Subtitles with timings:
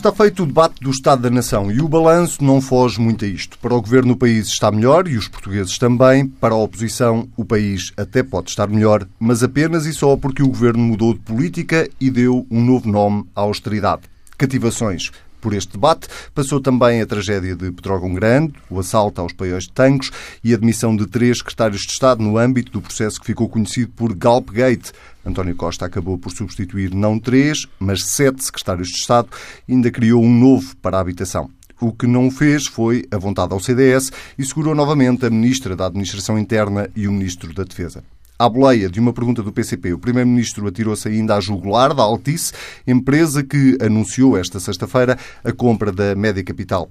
[0.00, 3.28] Está feito o debate do Estado da Nação e o balanço não foge muito a
[3.28, 3.58] isto.
[3.58, 6.26] Para o governo, o país está melhor e os portugueses também.
[6.26, 10.48] Para a oposição, o país até pode estar melhor, mas apenas e só porque o
[10.48, 14.04] governo mudou de política e deu um novo nome à austeridade.
[14.38, 15.10] Cativações.
[15.40, 19.72] Por este debate passou também a tragédia de Pedrógão Grande, o assalto aos paióis de
[19.72, 20.10] Tancos
[20.44, 23.90] e a demissão de três secretários de Estado no âmbito do processo que ficou conhecido
[23.96, 24.92] por Galpgate.
[25.24, 29.28] António Costa acabou por substituir não três, mas sete secretários de Estado
[29.66, 31.50] e ainda criou um novo para a habitação.
[31.80, 35.86] O que não fez foi a vontade ao CDS e segurou novamente a Ministra da
[35.86, 38.04] Administração Interna e o Ministro da Defesa.
[38.40, 42.54] À boleia de uma pergunta do PCP, o Primeiro-Ministro atirou-se ainda à jugular da Altice,
[42.86, 46.88] empresa que anunciou esta sexta-feira a compra da Média Capital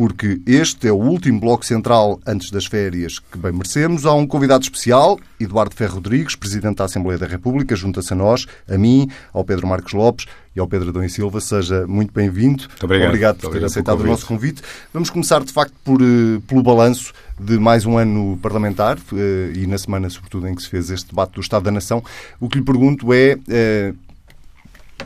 [0.00, 4.06] porque este é o último bloco central antes das férias que bem merecemos.
[4.06, 8.46] Há um convidado especial, Eduardo Ferro Rodrigues, Presidente da Assembleia da República, junta-se a nós,
[8.66, 10.24] a mim, ao Pedro Marcos Lopes
[10.56, 11.38] e ao Pedro Adão e Silva.
[11.42, 12.66] Seja muito bem-vindo.
[12.82, 13.08] Obrigado.
[13.08, 14.62] Obrigado por ter aceitado o nosso convite.
[14.90, 19.66] Vamos começar, de facto, por, eh, pelo balanço de mais um ano parlamentar eh, e
[19.66, 22.02] na semana, sobretudo, em que se fez este debate do Estado da Nação.
[22.40, 23.92] O que lhe pergunto é, eh,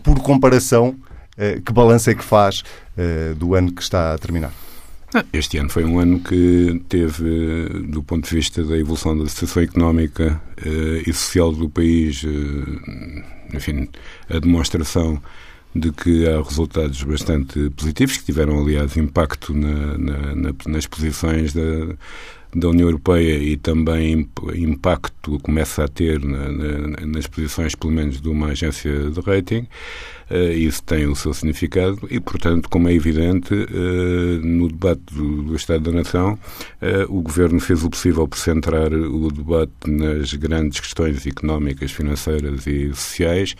[0.05, 0.95] por comparação,
[1.67, 2.62] que balanço é que faz
[3.36, 4.53] do ano que está a terminar?
[5.33, 9.62] Este ano foi um ano que teve, do ponto de vista da evolução da situação
[9.62, 13.89] económica eh, e social do país, eh, enfim,
[14.29, 15.23] a demonstração
[15.75, 21.53] de que há resultados bastante positivos, que tiveram, aliás, impacto na, na, na, nas posições
[21.53, 21.95] da,
[22.55, 28.48] da União Europeia e também impacto começa a ter nas posições, pelo menos, de uma
[28.48, 29.67] agência de rating.
[30.35, 35.45] Uh, isso tem o seu significado e, portanto, como é evidente, uh, no debate do,
[35.45, 36.33] do, Estado da Nação,
[36.83, 42.67] uh, o Governo fez o possível por centrar o debate nas grandes questões económicas, financeiras
[42.67, 43.55] e sociais,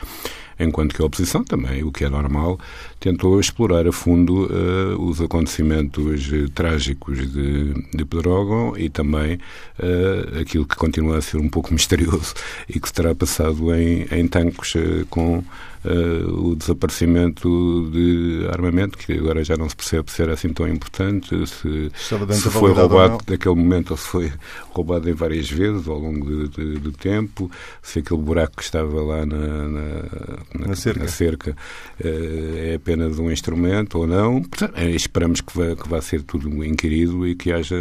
[0.59, 2.59] enquanto que a oposição também, o que é normal,
[3.05, 10.65] tentou explorar a fundo uh, os acontecimentos trágicos de, de Pedrógão e também uh, aquilo
[10.65, 12.33] que continua a ser um pouco misterioso
[12.67, 14.73] e que se terá passado em, em Tancos
[15.11, 15.45] com
[15.85, 20.67] uh, o desaparecimento de armamento, que agora já não se percebe se era assim tão
[20.67, 24.33] importante, se, se foi roubado naquele momento ou se foi
[24.71, 27.51] roubado em várias vezes ao longo de tempo,
[27.83, 31.57] se aquele buraco que estava lá na, na, na cerca, na cerca
[32.03, 34.43] é apenas um instrumento ou não.
[34.43, 37.77] Portanto, é, esperamos que vá, que vá ser tudo inquirido e que haja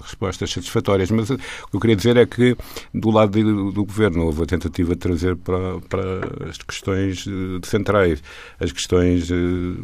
[0.00, 1.10] respostas satisfatórias.
[1.10, 2.56] Mas o que eu queria dizer é que,
[2.92, 7.24] do lado do, do governo, houve a tentativa de trazer para, para as questões
[7.64, 8.22] centrais
[8.60, 9.34] as questões eh,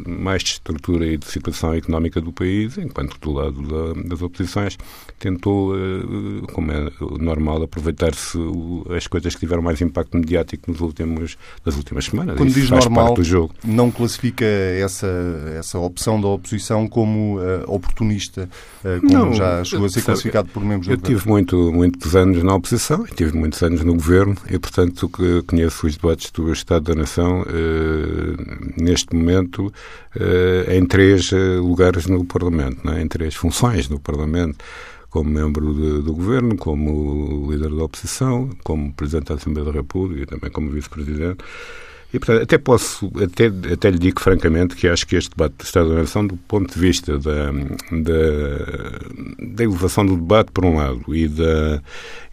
[0.07, 4.77] mais de estrutura e de situação económica do país, enquanto do lado da, das oposições
[5.17, 8.37] tentou, eh, como é normal, aproveitar-se
[8.95, 12.37] as coisas que tiveram mais impacto mediático nos últimos, nas últimas semanas.
[12.37, 13.15] Quando Isso diz normal,
[13.63, 14.45] não classifica
[14.77, 15.07] essa,
[15.57, 18.49] essa opção da oposição como uh, oportunista,
[18.83, 21.15] uh, como não, já chegou a ser classificado por membros do eu governo?
[21.15, 25.09] Eu tive muito, muitos anos na oposição e tive muitos anos no governo e, portanto,
[25.09, 29.71] que conheço os debates do Estado da Nação uh, neste momento
[30.67, 33.01] em três lugares no Parlamento, é?
[33.01, 34.57] em três funções no Parlamento
[35.09, 40.23] como membro de, do governo, como líder da oposição, como presidente da Assembleia da República
[40.23, 41.43] e também como vice-presidente.
[42.11, 45.63] E, portanto, até posso, até, até lhe digo francamente que acho que este debate do
[45.63, 48.99] Estado da Nação, do ponto de vista da, da,
[49.39, 51.81] da elevação do debate, por um lado, e da,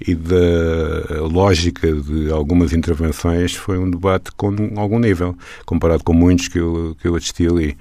[0.06, 6.48] e da lógica de algumas intervenções, foi um debate com algum nível, comparado com muitos
[6.48, 7.76] que eu, que eu assisti ali.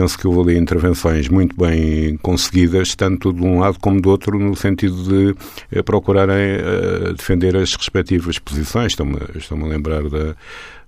[0.00, 4.38] Penso que houve ali intervenções muito bem conseguidas, tanto de um lado como do outro,
[4.38, 5.36] no sentido de
[5.70, 8.92] eh, procurarem eh, defender as respectivas posições.
[8.92, 10.34] Estou-me estou a lembrar da.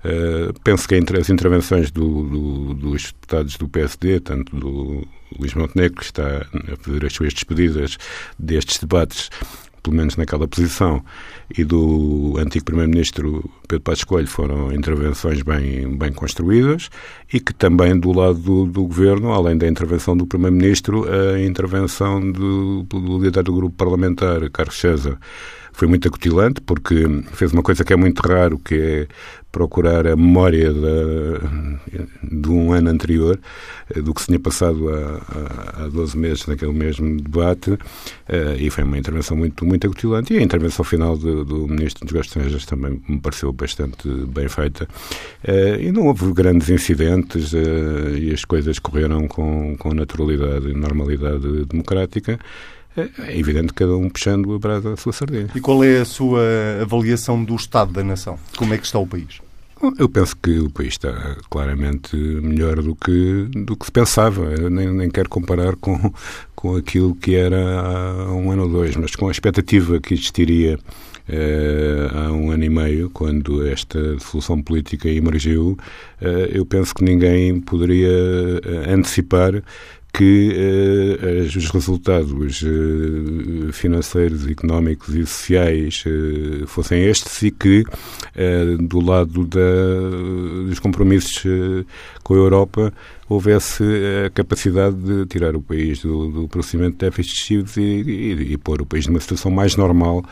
[0.03, 5.07] Uh, penso que entre as intervenções do, do, dos deputados do PSD, tanto do
[5.39, 7.99] Luís Montenegro, que está a fazer as suas despedidas
[8.39, 9.31] destes debates,
[9.83, 11.05] pelo menos naquela posição,
[11.57, 16.89] e do antigo Primeiro-Ministro Pedro Passos Coelho foram intervenções bem, bem construídas
[17.33, 22.21] e que também do lado do, do Governo, além da intervenção do Primeiro-Ministro, a intervenção
[22.31, 25.19] do, do líder do grupo parlamentar, Carlos César,
[25.73, 29.09] foi muito acutilante porque fez uma coisa que é muito raro, que é
[29.53, 33.39] procurar a memória de, de um ano anterior,
[33.95, 37.79] eh, do que se tinha passado há, há 12 meses naquele mesmo debate,
[38.29, 40.33] eh, e foi uma intervenção muito, muito acutilante.
[40.33, 44.49] E a intervenção final do, do Ministro dos Negócios Estrangeiros também me pareceu bastante bem
[44.49, 44.89] feita.
[45.45, 51.67] Eh, e não houve grandes incidentes e as coisas correram com, com naturalidade e normalidade
[51.67, 52.39] democrática.
[52.97, 55.49] É evidente que cada um puxando a brasa à sua sardinha.
[55.55, 56.43] E qual é a sua
[56.81, 58.39] avaliação do Estado da Nação?
[58.57, 59.41] Como é que está o país?
[59.99, 64.43] Eu penso que o país está claramente melhor do que, do que se pensava.
[64.45, 66.13] Eu nem, nem quero comparar com,
[66.55, 70.79] com aquilo que era há um ano ou dois, mas com a expectativa que existiria
[71.29, 75.77] eh, há um ano e meio, quando esta solução política emergiu,
[76.21, 79.63] eh, eu penso que ninguém poderia eh, antecipar
[80.13, 87.85] que eh, os resultados eh, financeiros, económicos e sociais eh, fossem estes e que,
[88.79, 89.59] do lado da,
[90.67, 91.43] dos compromissos
[92.23, 92.93] com a Europa,
[93.29, 93.83] houvesse
[94.27, 98.59] a capacidade de tirar o país do, do procedimento de déficit excessivos e, e, e,
[98.59, 100.23] pôr o país numa situação mais normal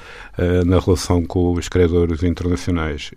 [0.66, 3.12] na relação com os credores internacionais.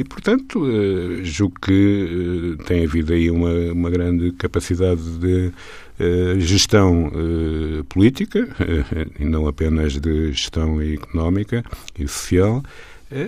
[0.00, 5.52] E, portanto, eh, julgo que eh, tem havido aí uma, uma grande capacidade de
[5.98, 7.12] eh, gestão
[7.86, 8.48] política,
[9.20, 11.62] e não apenas de gestão económica
[11.98, 12.62] e social,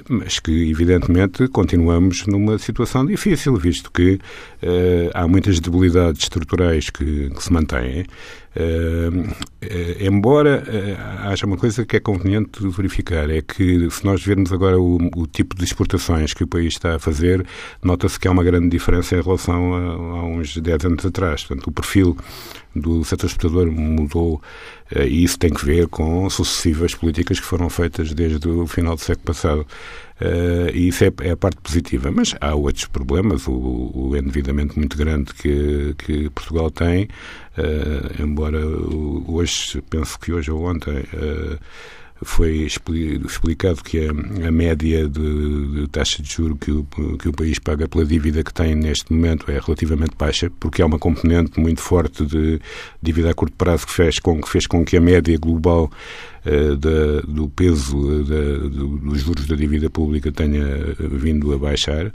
[0.08, 4.18] mas que, evidentemente, continuamos numa situação difícil, visto que
[5.12, 8.06] há muitas debilidades estruturais que, que se mantêm
[8.54, 9.34] Uh,
[9.98, 14.78] embora uh, haja uma coisa que é conveniente verificar, é que se nós vermos agora
[14.78, 17.46] o, o tipo de exportações que o país está a fazer,
[17.82, 21.44] nota-se que há uma grande diferença em relação a, a uns 10 anos atrás.
[21.44, 22.16] Portanto, o perfil
[22.74, 24.34] do setor exportador mudou
[24.94, 28.96] uh, e isso tem que ver com sucessivas políticas que foram feitas desde o final
[28.96, 29.66] do século passado.
[30.20, 32.10] Uh, e isso é, é, a parte positiva.
[32.12, 37.08] Mas há outros problemas, o, o endividamento muito grande que, que Portugal tem,
[38.18, 38.58] embora
[39.26, 41.58] hoje, penso que hoje ou ontem, uh,
[42.24, 44.10] foi explicado que a,
[44.48, 46.84] a média de, de, taxa de juro que o,
[47.18, 50.86] que o país paga pela dívida que tem neste momento é relativamente baixa, porque há
[50.86, 52.60] uma componente muito forte de
[53.02, 55.90] dívida a curto prazo que fez com que, fez com que a média global
[56.46, 60.64] uh, da, do peso da, do, dos juros da dívida pública tenha
[60.98, 62.12] vindo a baixar, uh,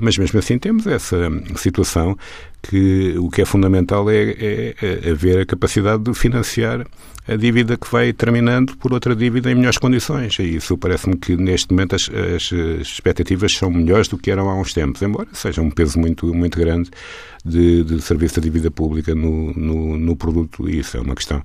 [0.00, 1.16] mas mesmo assim temos essa
[1.56, 2.16] situação
[2.62, 6.86] que o que é fundamental é, é, é haver a capacidade de financiar
[7.30, 10.36] a dívida que vai terminando por outra dívida em melhores condições.
[10.40, 12.50] E isso parece-me que neste momento as, as,
[12.80, 16.58] expectativas são melhores do que eram há uns tempos, embora seja um peso muito, muito
[16.58, 16.90] grande
[17.44, 21.42] de, de serviço de dívida pública no, no, no, produto, e isso é uma questão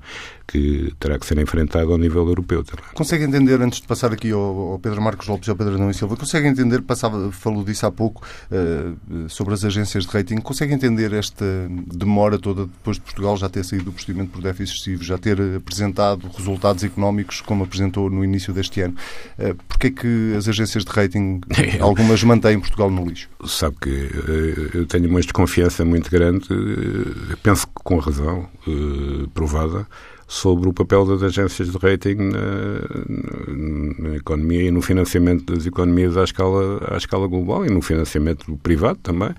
[0.48, 2.86] que terá que ser enfrentada ao nível europeu também.
[2.94, 4.42] Consegue entender, antes de passar aqui ao,
[4.74, 7.86] ao Pedro Marcos Lopes e ao Pedro Adão e Silva, consegue entender, passava, falou disso
[7.86, 11.46] há pouco, uh, sobre as agências de rating, consegue entender esta
[11.88, 15.40] demora toda depois de Portugal já ter saído do procedimento por déficit excessivo, já ter
[15.56, 18.96] apresentado resultados económicos como apresentou no iníio deste ano?
[19.40, 21.42] Uh, Porquê é que as agências de rating,
[21.80, 23.30] algumas mantêm Portugal no lixo?
[23.46, 29.28] Sabe que uh, eu tenho uma desconfiança muito grande, eh, penso que com razão eh,
[29.34, 29.88] provada,
[30.28, 36.18] sobre o papel das agências de rating na, na, economia e no financiamento das economias
[36.18, 39.30] à escala, à escala global e no financiamento privado também.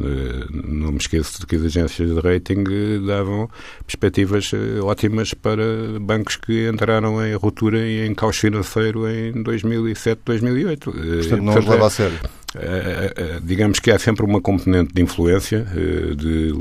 [0.00, 2.64] Eh, não me esqueço de que as agências de rating
[3.04, 3.50] davam
[3.84, 4.52] perspectivas
[4.82, 5.64] ótimas para
[6.00, 10.92] bancos que entraram em ruptura e em caos financeiro em 2007, 2008.
[10.92, 12.18] Portanto, não os leva a sério.
[12.56, 16.52] Eh, eh, digamos que há sempre uma componente de influência, eh, de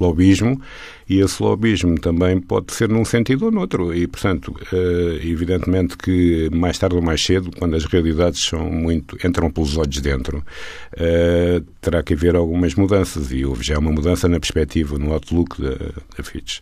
[0.00, 0.60] lobismo,
[1.08, 3.92] e esse lobismo também pode ser num sentido ou noutro.
[3.92, 4.54] E, portanto,
[5.20, 10.00] evidentemente que mais tarde ou mais cedo, quando as realidades são muito entram pelos olhos
[10.00, 10.42] dentro,
[11.80, 13.30] terá que haver algumas mudanças.
[13.30, 15.74] E houve já uma mudança na perspectiva, no outlook da,
[16.16, 16.60] da Fitch.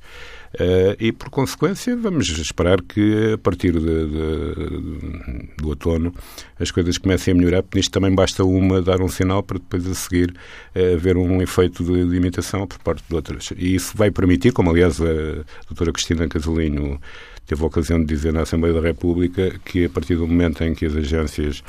[0.54, 6.12] Uh, e, por consequência, vamos esperar que a partir de, de, do outono
[6.58, 9.86] as coisas comecem a melhorar, porque nisto também basta uma dar um sinal para depois
[9.86, 10.34] a seguir
[10.74, 13.52] uh, haver um efeito de, de, imitação por parte de outras.
[13.56, 17.00] E isso vai permitir, como aliás a doutora Cristina Casalinho
[17.46, 20.74] teve a ocasião de dizer na Assembleia da República que a partir do momento em
[20.74, 21.62] que as agências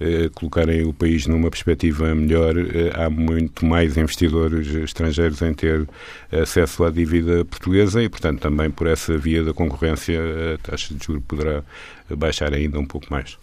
[0.00, 5.88] eh, colocarem o país numa perspectiva melhor, eh, há muito mais investidores estrangeiros em ter
[6.32, 10.20] acesso à dívida portuguesa e, portanto, também por essa via da concorrência
[10.54, 11.62] a taxa de juros poderá
[12.10, 13.38] baixar ainda um pouco mais.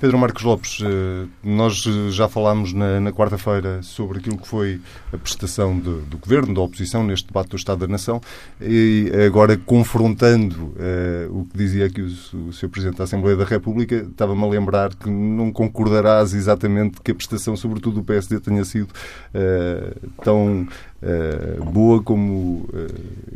[0.00, 1.74] Pedro Marcos Lopes, eh, nós
[2.10, 4.80] já falámos na, na quarta-feira sobre aquilo que foi
[5.12, 8.18] a prestação de, do Governo, da oposição, neste debate do Estado da Nação,
[8.58, 12.70] e agora confrontando uh, o que dizia aqui o, o Sr.
[12.70, 17.54] Presidente da Assembleia da República, estava-me a lembrar que não concordarás exatamente que a prestação,
[17.54, 18.88] sobretudo do PSD, tenha sido
[19.34, 20.66] uh, tão
[21.02, 22.66] uh, boa como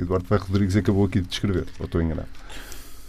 [0.01, 2.29] Eduardo Ferro Rodrigues acabou aqui de descrever, ou estou enganado?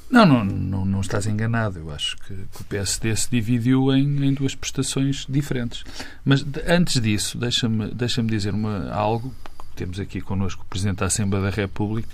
[0.10, 1.80] Não, não, não, não estás enganado.
[1.80, 5.84] Eu acho que, que o PSD se dividiu em, em, duas prestações diferentes.
[6.24, 9.34] Mas de, antes disso, deixa-me deixa dizer uma, algo.
[9.76, 12.10] Temos aqui connosco o Presidente da Assembleia da República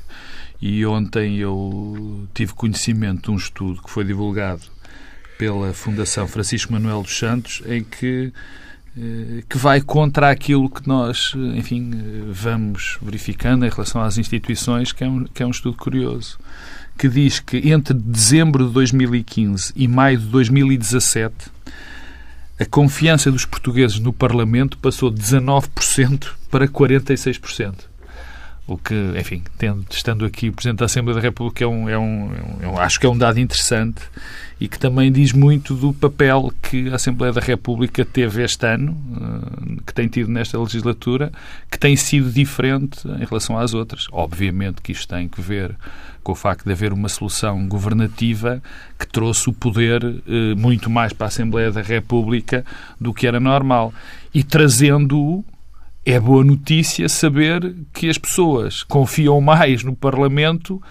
[0.60, 4.64] e ontem eu tive conhecimento de um estudo que foi divulgado
[5.38, 8.34] pela Fundação Francisco Manuel dos Santos em que
[8.98, 11.92] eh, que vai contra aquilo que nós, enfim,
[12.30, 16.38] vamos verificando em relação às instituições, que é um, que é um estudo curioso,
[17.02, 21.34] que diz que entre dezembro de 2015 e maio de 2017
[22.60, 27.91] a confiança dos portugueses no Parlamento passou de 19% para 46%.
[28.68, 31.98] O que, enfim, tendo, estando aqui o Presidente da Assembleia da República, é um, é
[31.98, 34.02] um, é um, acho que é um dado interessante
[34.62, 38.96] e que também diz muito do papel que a Assembleia da República teve este ano,
[39.20, 41.32] eh, que tem tido nesta legislatura,
[41.70, 44.06] que tem sido diferente em relação às outras.
[44.12, 45.76] Obviamente que isto tem que ver
[46.24, 48.62] com o facto de haver uma solução governativa
[49.00, 52.64] que trouxe o poder eh, muito mais para a Assembleia da República
[53.00, 53.92] do que era normal.
[54.32, 55.44] E trazendo-o
[56.06, 60.82] é boa notícia saber que as pessoas confiam mais no Parlamento,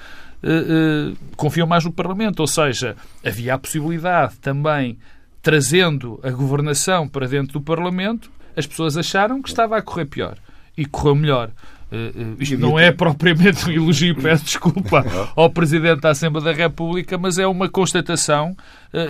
[0.43, 2.41] uh, uh, confiam mais no Parlamento.
[2.41, 4.99] Ou seja, havia a possibilidade também,
[5.43, 10.37] trazendo a governação para dentro do Parlamento, as pessoas acharam que estava a correr pior.
[10.77, 11.51] E correu melhor.
[11.91, 17.19] Uh, isto não é propriamente um elogio, peço desculpa ao Presidente da Assembleia da República,
[17.19, 18.57] mas é uma constatação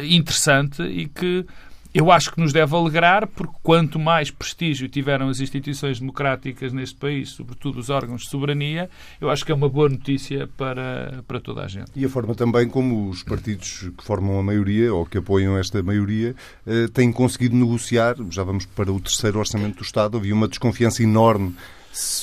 [0.02, 1.44] interessante e que
[1.92, 6.96] eu acho que nos deve alegrar, porque quanto mais prestígio tiveram as instituições democráticas neste
[6.96, 8.88] país, sobretudo os órgãos de soberania,
[9.20, 11.90] eu acho que é uma boa notícia para, para toda a gente.
[11.96, 15.82] E a forma também como os partidos que formam a maioria, ou que apoiam esta
[15.82, 16.34] maioria,
[16.66, 21.02] eh, têm conseguido negociar, já vamos para o terceiro orçamento do Estado, havia uma desconfiança
[21.02, 21.54] enorme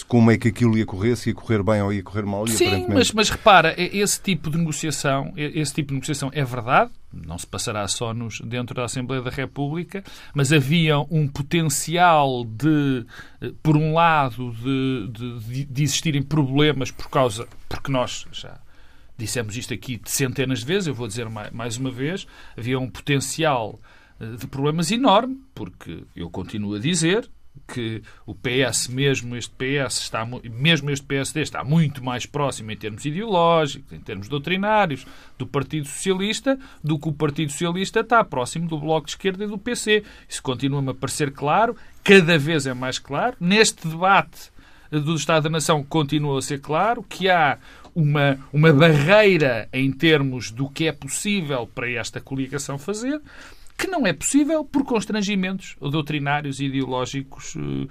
[0.08, 2.48] como é que aquilo ia correr, se ia correr bem ou ia correr mal.
[2.48, 7.38] Sim, mas, mas repara, esse tipo de negociação, esse tipo de negociação é verdade, não
[7.38, 13.06] se passará só nos, dentro da Assembleia da República, mas havia um potencial de,
[13.42, 18.60] eh, por um lado, de, de, de existirem problemas por causa, porque nós já
[19.18, 22.90] dissemos isto aqui centenas de vezes, eu vou dizer mais, mais uma vez, havia um
[22.90, 23.80] potencial
[24.20, 27.30] eh, de problemas enorme, porque eu continuo a dizer,
[27.68, 32.78] que o PS, mesmo este PS, está, mesmo este PSD, está muito mais próximo em
[32.78, 35.06] termos ideológicos, em termos doutrinários,
[35.38, 39.48] do Partido Socialista, do que o Partido Socialista está próximo do Bloco de Esquerda e
[39.48, 40.04] do PC.
[40.28, 43.36] Isso continua-me a parecer claro, cada vez é mais claro.
[43.40, 44.52] Neste debate
[44.90, 47.58] do Estado da Nação continua a ser claro que há
[47.94, 53.20] uma, uma barreira em termos do que é possível para esta coligação fazer
[53.78, 57.88] que não é possível por constrangimentos doutrinários e ideológicos eh,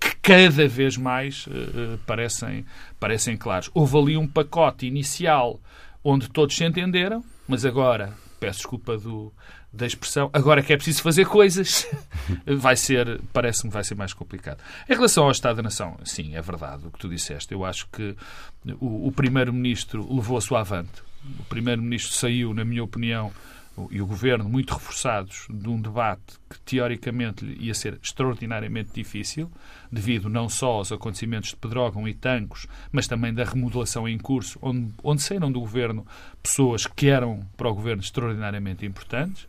[0.00, 2.64] que cada vez mais uh, parecem,
[3.00, 3.70] parecem claros.
[3.74, 5.60] Houve ali um pacote inicial
[6.04, 9.32] onde todos se entenderam, mas agora, peço desculpa do,
[9.72, 11.88] da expressão, agora que é preciso fazer coisas,
[12.46, 14.62] vai ser, parece-me, vai ser mais complicado.
[14.88, 17.52] Em relação ao Estado da Nação, sim, é verdade o que tu disseste.
[17.52, 18.16] Eu acho que
[18.80, 21.02] o, o Primeiro-Ministro levou-se avante.
[21.40, 23.32] O Primeiro-Ministro saiu, na minha opinião,
[23.90, 29.50] e o governo muito reforçados de um debate que teoricamente ia ser extraordinariamente difícil,
[29.90, 34.58] devido não só aos acontecimentos de Pedrógão e Tancos, mas também da remodelação em curso,
[34.60, 36.06] onde, onde saíram do governo
[36.42, 39.46] pessoas que eram para o governo extraordinariamente importantes.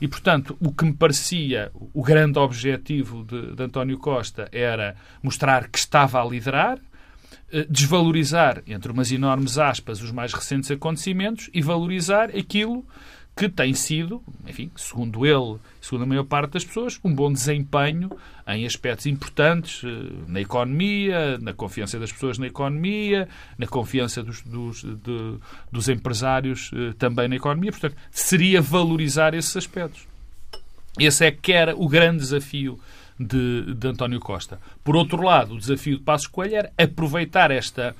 [0.00, 5.68] E, portanto, o que me parecia o grande objetivo de, de António Costa era mostrar
[5.68, 6.78] que estava a liderar,
[7.50, 12.84] eh, desvalorizar, entre umas enormes aspas, os mais recentes acontecimentos e valorizar aquilo
[13.36, 18.10] que tem sido, enfim, segundo ele, segundo a maior parte das pessoas, um bom desempenho
[18.46, 24.40] em aspectos importantes eh, na economia, na confiança das pessoas na economia, na confiança dos,
[24.42, 25.38] dos, de,
[25.72, 27.72] dos empresários eh, também na economia.
[27.72, 30.06] Portanto, seria valorizar esses aspectos.
[30.98, 32.78] Esse é que era o grande desafio
[33.18, 34.60] de, de António Costa.
[34.84, 37.96] Por outro lado, o desafio de Passos Coelho era aproveitar esta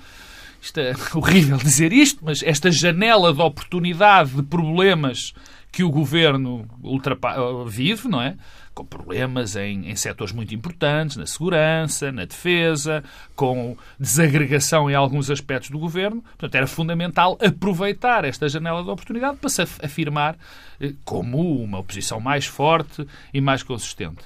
[0.65, 5.35] isto é horrível dizer isto, mas esta janela de oportunidade de problemas
[5.71, 6.67] que o governo
[7.67, 8.37] vive, não é?
[8.73, 13.05] Com problemas em, em setores muito importantes, na segurança, na defesa,
[13.37, 16.23] com desagregação em alguns aspectos do governo.
[16.23, 20.37] Portanto, era fundamental aproveitar esta janela de oportunidade para se afirmar
[20.81, 24.23] eh, como uma oposição mais forte e mais consistente.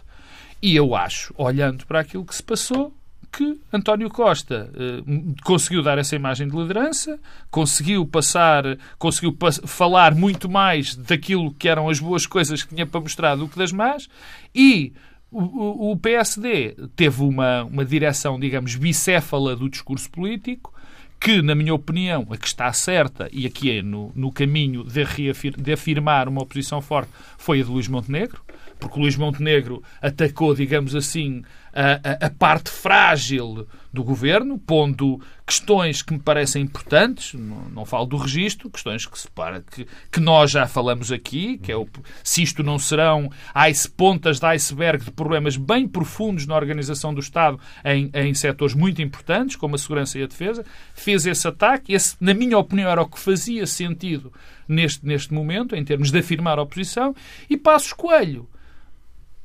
[0.60, 2.92] E eu acho, olhando para aquilo que se passou,
[3.30, 5.02] que António Costa eh,
[5.44, 7.18] conseguiu dar essa imagem de liderança,
[7.50, 8.64] conseguiu passar,
[8.98, 13.48] conseguiu falar muito mais daquilo que eram as boas coisas que tinha para mostrar do
[13.48, 14.08] que das más,
[14.54, 14.92] e
[15.30, 20.72] o, o, PSD teve uma, uma direção, digamos, bicéfala do discurso político,
[21.20, 25.02] que, na minha opinião, a que está certa e aqui é no, no caminho de,
[25.04, 28.40] reafir, de afirmar uma oposição forte foi a de Luís Montenegro,
[28.78, 36.12] porque Luís Montenegro atacou, digamos assim, a, a, parte frágil do governo, pondo questões que
[36.12, 40.50] me parecem importantes, não, não falo do registro, questões que, se para, que, que nós
[40.50, 41.88] já falamos aqui, que é o,
[42.22, 43.30] se isto não serão
[43.70, 48.74] ice, pontas de iceberg de problemas bem profundos na organização do Estado em, em setores
[48.74, 51.92] muito importantes, como a segurança e a defesa, fez esse ataque.
[51.92, 54.32] Esse, na minha opinião, era o que fazia sentido
[54.68, 57.14] neste, neste momento, em termos de afirmar a oposição,
[57.48, 58.46] e Passos Coelho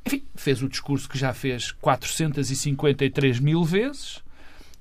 [0.05, 4.21] enfim, fez o discurso que já fez 453 mil vezes,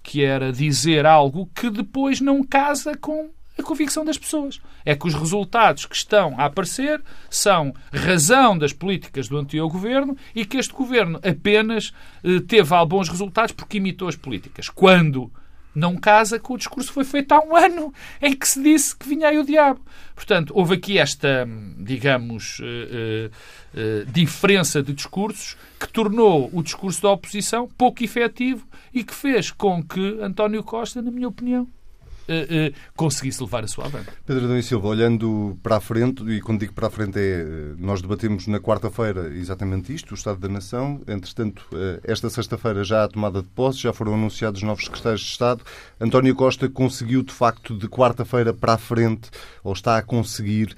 [0.03, 4.61] que era dizer algo que depois não casa com a convicção das pessoas.
[4.85, 7.01] É que os resultados que estão a aparecer
[7.31, 11.93] são razão das políticas do anterior governo e que este governo apenas
[12.25, 14.69] eh, teve bons resultados porque imitou as políticas.
[14.69, 15.31] Quando
[15.75, 18.97] não casa com o discurso que foi feito há um ano em que se disse
[18.97, 19.81] que vinha aí o diabo.
[20.15, 21.49] Portanto, houve aqui esta,
[21.79, 23.31] digamos, uh, uh,
[23.75, 29.51] uh, diferença de discursos que tornou o discurso da oposição pouco efetivo e que fez
[29.51, 34.11] com que António Costa, na minha opinião, uh, uh, conseguisse levar a sua avante.
[34.25, 37.45] Pedro Adão e Silva, olhando para a frente, e quando digo para a frente é,
[37.79, 41.67] nós debatemos na quarta-feira exatamente isto, o Estado da Nação, entretanto,
[42.05, 45.63] esta sexta-feira já há tomada de posse, já foram anunciados novos secretários de Estado.
[46.01, 49.31] António Costa conseguiu, de facto, de quarta-feira para a frente,
[49.65, 50.75] ou está a conseguir,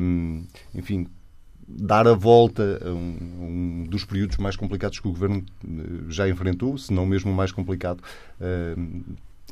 [0.00, 0.44] um,
[0.74, 1.06] enfim,
[1.78, 5.44] dar a volta a um, um, dos períodos mais complicados que o Governo
[6.08, 8.02] já enfrentou, se não mesmo o mais complicado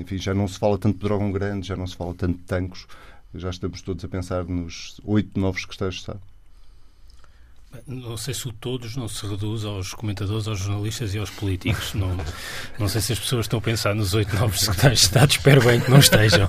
[0.01, 2.45] enfim, já não se fala tanto de dragão grande, já não se fala tanto de
[2.45, 2.87] tanques,
[3.35, 6.21] já estamos todos a pensar nos oito novos secretários de Estado.
[7.87, 11.93] Não sei se o todos não se reduz aos comentadores, aos jornalistas e aos políticos.
[11.95, 12.17] Não,
[12.79, 15.31] não sei se as pessoas estão a pensar nos oito novos secretários de Estado.
[15.31, 16.49] Espero bem que não estejam.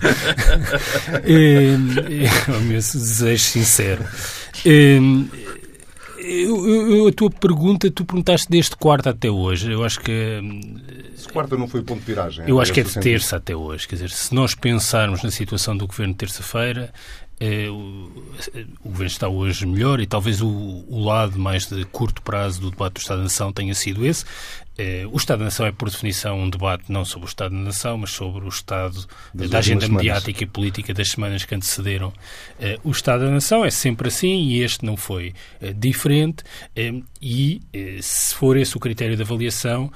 [1.23, 1.75] é,
[2.51, 4.05] é, o meu desejo sincero.
[4.65, 4.97] É,
[6.19, 9.71] eu, eu, a tua pergunta, tu perguntaste desde quarta até hoje.
[9.71, 10.41] Eu acho que.
[11.15, 12.45] Se quarta não foi o ponto de viragem.
[12.47, 13.87] Eu acho que é de terça até hoje.
[13.87, 16.93] Quer dizer, se nós pensarmos na situação do governo de terça-feira,
[17.39, 18.11] eh, o,
[18.83, 22.93] governo está hoje melhor e talvez o, o, lado mais de curto prazo do debate
[22.95, 24.25] do Estado da Nação tenha sido esse.
[24.79, 27.61] Eh, o Estado da Nação é, por definição, um debate não sobre o Estado da
[27.61, 30.05] Nação, mas sobre o estado das da agenda semanas.
[30.05, 32.13] mediática e política das semanas que antecederam
[32.57, 33.65] eh, o Estado da Nação.
[33.65, 36.45] É sempre assim e este não foi eh, diferente.
[37.21, 37.61] E,
[38.01, 39.91] se for esse o critério de avaliação,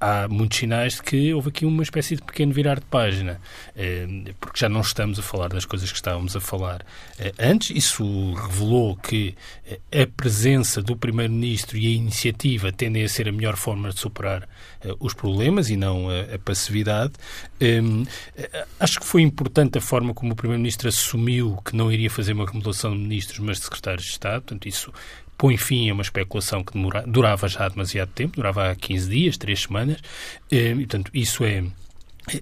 [0.00, 3.38] há muitos sinais de que houve aqui uma espécie de pequeno virar de página,
[4.40, 6.86] porque já não estamos a falar das coisas que estávamos a falar
[7.38, 7.70] antes.
[7.76, 9.34] Isso revelou que
[9.92, 14.13] a presença do Primeiro-Ministro e a iniciativa tendem a ser a melhor forma de superar
[14.22, 17.12] uh, os problemas e não a, a passividade.
[17.60, 18.04] Um,
[18.36, 22.32] eh, acho que foi importante a forma como o Primeiro-Ministro assumiu que não iria fazer
[22.32, 24.42] uma remodelação de ministros, mas de secretários de Estado.
[24.42, 24.92] Portanto, isso
[25.36, 29.36] põe fim a uma especulação que demora, durava já demasiado tempo, durava há 15 dias,
[29.36, 30.00] 3 semanas.
[30.52, 31.64] Um, e, portanto, isso é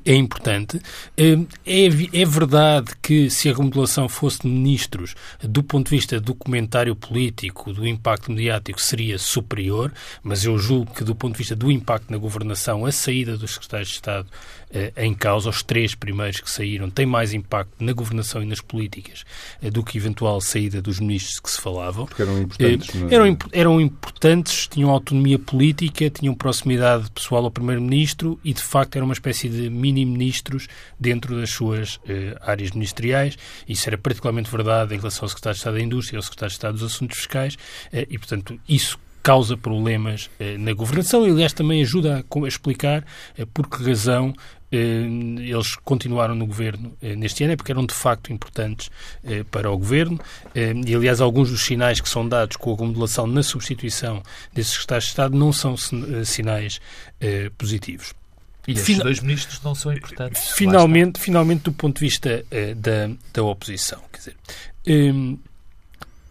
[0.05, 0.81] é importante.
[1.18, 6.21] Hum, é, é, verdade que se a remodelação fosse de ministros, do ponto de vista
[6.21, 9.92] do comentário político, do impacto mediático, seria superior,
[10.23, 13.55] mas eu julgo que, do ponto de vista do impacto na governação, a saída dos
[13.55, 14.29] secretários de Estado
[14.75, 18.61] eh, em causa, os três primeiros que saíram, tem mais impacto na governação e nas
[18.61, 19.25] políticas
[19.62, 22.07] eh, do que eventual saída dos ministros que se falavam.
[22.07, 22.95] Porque eram importantes.
[22.95, 28.97] Eh, eram, eram importantes, tinham autonomia política, tinham proximidade pessoal ao Primeiro-Ministro e, de facto,
[28.97, 32.01] era uma espécie de mini-ministros dentro das suas
[32.41, 33.37] áreas ministeriais.
[33.69, 36.55] Isso era particularmente verdade em relação ao Secretário de Estado da Indústria ao Secretário de
[36.55, 37.57] Estado dos Assuntos Fiscais
[37.93, 43.05] e, portanto, isso causa problemas eh, na governação e, aliás, também ajuda a, a explicar
[43.39, 44.35] eh, por que razão
[44.73, 45.05] eh,
[45.39, 48.91] eles continuaram no governo eh, neste ano, é porque eram de facto importantes
[49.23, 50.19] eh, para o governo.
[50.55, 55.05] E, aliás, alguns dos sinais que são dados com a remodelação na substituição desses secretários
[55.05, 55.77] de Estado não são
[56.25, 56.81] sinais
[57.59, 58.15] positivos.
[58.66, 59.05] E estes Final...
[59.05, 60.53] dois ministros não são importantes.
[60.53, 62.44] Finalmente, finalmente do ponto de vista
[62.77, 64.01] da, da oposição.
[64.12, 64.37] Quer dizer,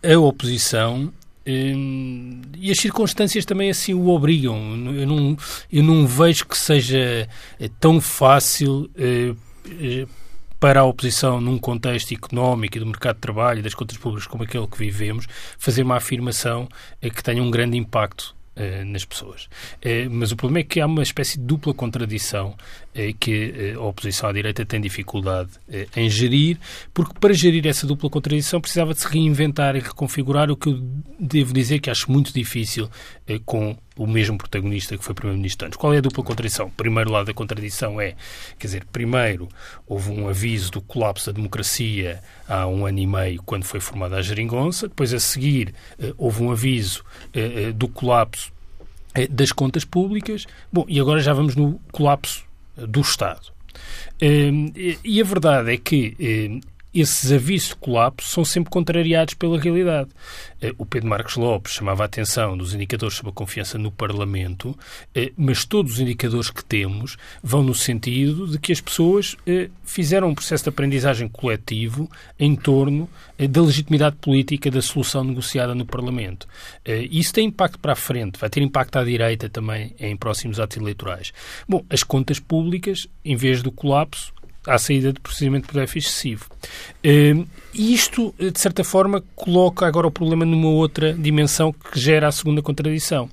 [0.04, 1.12] a oposição
[1.46, 4.56] Hum, e as circunstâncias também assim o obrigam.
[4.94, 5.38] Eu não,
[5.72, 7.28] eu não vejo que seja
[7.60, 9.34] eh, tão fácil eh,
[10.60, 14.28] para a oposição, num contexto económico e do mercado de trabalho e das contas públicas
[14.28, 15.26] como aquele que vivemos,
[15.58, 16.68] fazer uma afirmação
[17.02, 18.36] que tenha um grande impacto
[18.86, 19.48] nas pessoas.
[19.82, 22.81] Eh, mas o problema é que há uma espécie de dupla contradição eh,
[23.20, 25.50] que a oposição à direita tem dificuldade
[25.96, 26.58] em gerir,
[26.94, 30.80] porque para gerir essa dupla contradição precisava de se reinventar e reconfigurar, o que eu
[31.20, 32.90] devo dizer que acho muito difícil
[33.46, 35.78] com o mesmo protagonista que foi Primeiro-Ministro antes.
[35.78, 36.68] Qual é a dupla contradição?
[36.68, 38.16] O primeiro lado da contradição é,
[38.58, 39.48] quer dizer, primeiro
[39.88, 44.18] houve um aviso do colapso da democracia há um ano e meio, quando foi formada
[44.18, 48.52] a geringonça, depois a seguir eh, houve um aviso eh, eh, do colapso
[49.30, 50.46] das contas públicas.
[50.72, 53.52] Bom, e agora já vamos no colapso do Estado.
[54.22, 56.62] E a verdade é que
[56.94, 60.10] esses avisos de colapso são sempre contrariados pela realidade.
[60.62, 64.78] Eh, o Pedro Marcos Lopes chamava a atenção dos indicadores sobre a confiança no Parlamento,
[65.16, 69.70] eh, mas todos os indicadores que temos vão no sentido de que as pessoas eh,
[69.86, 75.86] fizeram um processo de aprendizagem coletivo em torno da legitimidade política da solução negociada no
[75.86, 76.48] Parlamento.
[77.10, 80.78] Isso tem impacto para a frente, vai ter impacto à direita também em próximos atos
[80.78, 81.34] eleitorais.
[81.68, 84.32] Bom, as contas públicas, em vez do colapso,
[84.68, 86.46] à saída de procedimento déficit excessivo.
[87.06, 92.32] Uh, isto, de certa forma, coloca agora o problema numa outra dimensão que gera a
[92.32, 93.30] segunda contradição.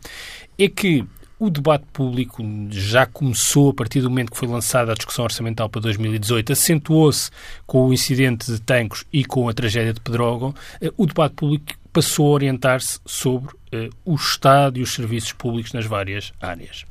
[0.59, 1.05] É que
[1.39, 5.69] o debate público já começou a partir do momento que foi lançada a discussão orçamental
[5.69, 7.31] para 2018, acentuou-se
[7.65, 10.55] com o incidente de Tancos e com a tragédia de Pedrógão.
[10.83, 13.53] Uh, o debate público passou a orientar-se sobre
[14.05, 16.85] o Estado e os serviços públicos nas várias áreas.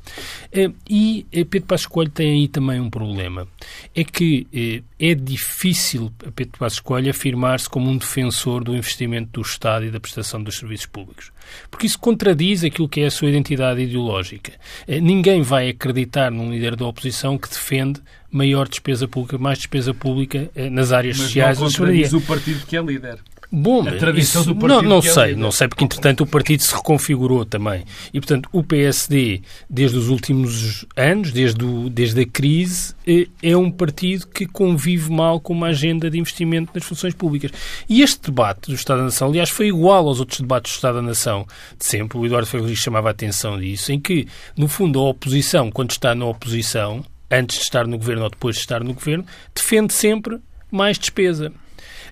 [0.52, 3.46] Uh, e uh, Pedro Passos Coelho tem aí também um problema.
[3.94, 9.42] É que é difícil a Pedro Passos Coelho afirmar-se como um defensor do investimento do
[9.42, 11.32] Estado e da prestação dos serviços públicos.
[11.70, 14.52] Porque isso contradiz aquilo que é a sua identidade ideológica.
[14.86, 20.50] ninguém vai acreditar num líder da oposição que defende maior despesa pública, mais despesa pública
[20.70, 21.58] nas áreas Mas sociais.
[21.58, 23.18] Mas contradiz o partido que é líder.
[23.50, 26.26] Bom, a tradição isso, do partido não, não sei, é não sei, porque entretanto o
[26.26, 27.82] partido se reconfigurou também.
[28.12, 33.56] E portanto o PSD, desde os últimos anos, desde, o, desde a crise, é, é
[33.56, 37.50] um partido que convive mal com uma agenda de investimento nas funções públicas.
[37.88, 40.96] E este debate do Estado da Nação, aliás, foi igual aos outros debates do Estado
[40.96, 41.46] da Nação
[41.78, 42.18] de sempre.
[42.18, 46.14] O Eduardo Ferreira chamava a atenção disso, em que, no fundo, a oposição, quando está
[46.14, 50.38] na oposição, antes de estar no governo ou depois de estar no governo, defende sempre
[50.70, 51.50] mais despesa.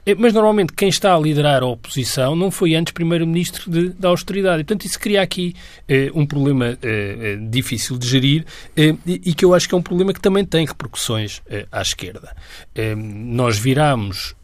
[0.07, 4.61] É, mas normalmente quem está a liderar a oposição não foi antes primeiro-ministro da austeridade.
[4.61, 5.53] E, portanto, isso cria aqui
[5.89, 8.45] eh, um problema eh, eh, difícil de gerir
[8.77, 11.83] eh, e que eu acho que é um problema que também tem repercussões eh, à
[11.83, 12.37] esquerda.
[12.73, 14.37] Eh, nós viramos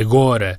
[0.00, 0.56] agora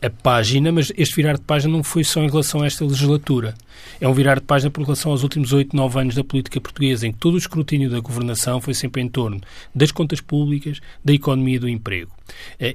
[0.00, 3.54] a página, mas este virar de página não foi só em relação a esta legislatura.
[4.00, 7.06] É um virar de página por relação aos últimos oito, nove anos da política portuguesa,
[7.06, 9.40] em que todo o escrutínio da governação foi sempre em torno
[9.74, 12.10] das contas públicas, da economia e do emprego.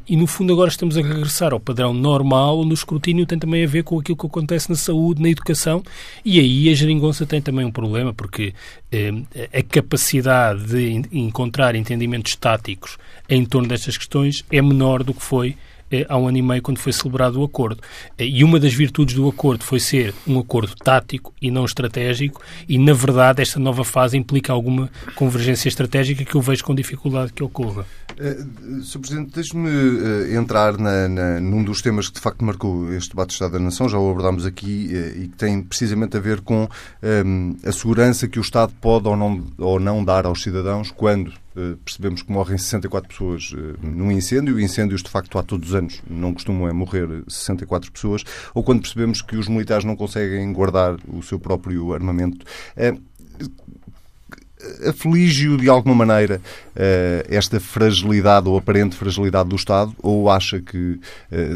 [0.07, 3.63] E, no fundo, agora estamos a regressar ao padrão normal, onde o escrutínio tem também
[3.63, 5.83] a ver com aquilo que acontece na saúde, na educação,
[6.25, 8.53] e aí a geringonça tem também um problema, porque
[8.91, 9.11] eh,
[9.53, 12.97] a capacidade de encontrar entendimentos táticos
[13.29, 15.72] em torno destas questões é menor do que foi eh,
[16.07, 17.81] há um ano e meio quando foi celebrado o acordo.
[18.17, 22.41] Eh, e uma das virtudes do acordo foi ser um acordo tático e não estratégico,
[22.67, 27.33] e na verdade esta nova fase implica alguma convergência estratégica que eu vejo com dificuldade
[27.33, 27.85] que ocorra.
[28.13, 28.99] Uh, Sr.
[28.99, 33.29] Presidente, deixe-me uh, entrar na, na, num dos temas que de facto marcou este debate
[33.29, 36.41] do Estado da Nação, já o abordámos aqui, uh, e que tem precisamente a ver
[36.41, 36.69] com
[37.25, 41.33] um, a segurança que o Estado pode ou não, ou não dar aos cidadãos quando
[41.83, 46.01] percebemos que morrem 64 pessoas eh, num incêndio, incêndios de facto há todos os anos
[46.09, 50.97] não costumam é morrer 64 pessoas, ou quando percebemos que os militares não conseguem guardar
[51.07, 52.45] o seu próprio armamento.
[52.75, 52.95] Eh,
[54.87, 56.41] aflige-o de alguma maneira
[57.27, 61.01] esta fragilidade ou aparente fragilidade do Estado, ou acha que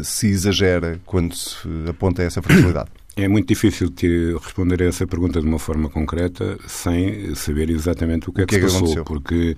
[0.04, 2.90] se exagera quando se aponta essa fragilidade?
[3.18, 8.30] É muito difícil te responder a essa pergunta de uma forma concreta sem saber exatamente
[8.30, 9.56] o que, o é, que é que, se passou, porque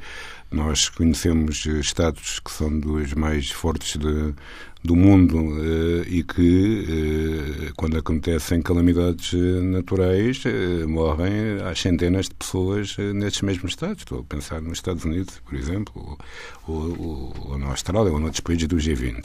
[0.51, 4.35] nós conhecemos Estados que são dos mais fortes de,
[4.83, 10.43] do mundo uh, e que, uh, quando acontecem calamidades eh, naturais,
[10.87, 13.99] morrem às centenas de pessoas nesses mesmos estados.
[13.99, 16.19] Estou a pensar nos Estados Unidos, por exemplo,
[16.67, 19.25] ou, ou, ou na Austrália, ou noutros países do G20.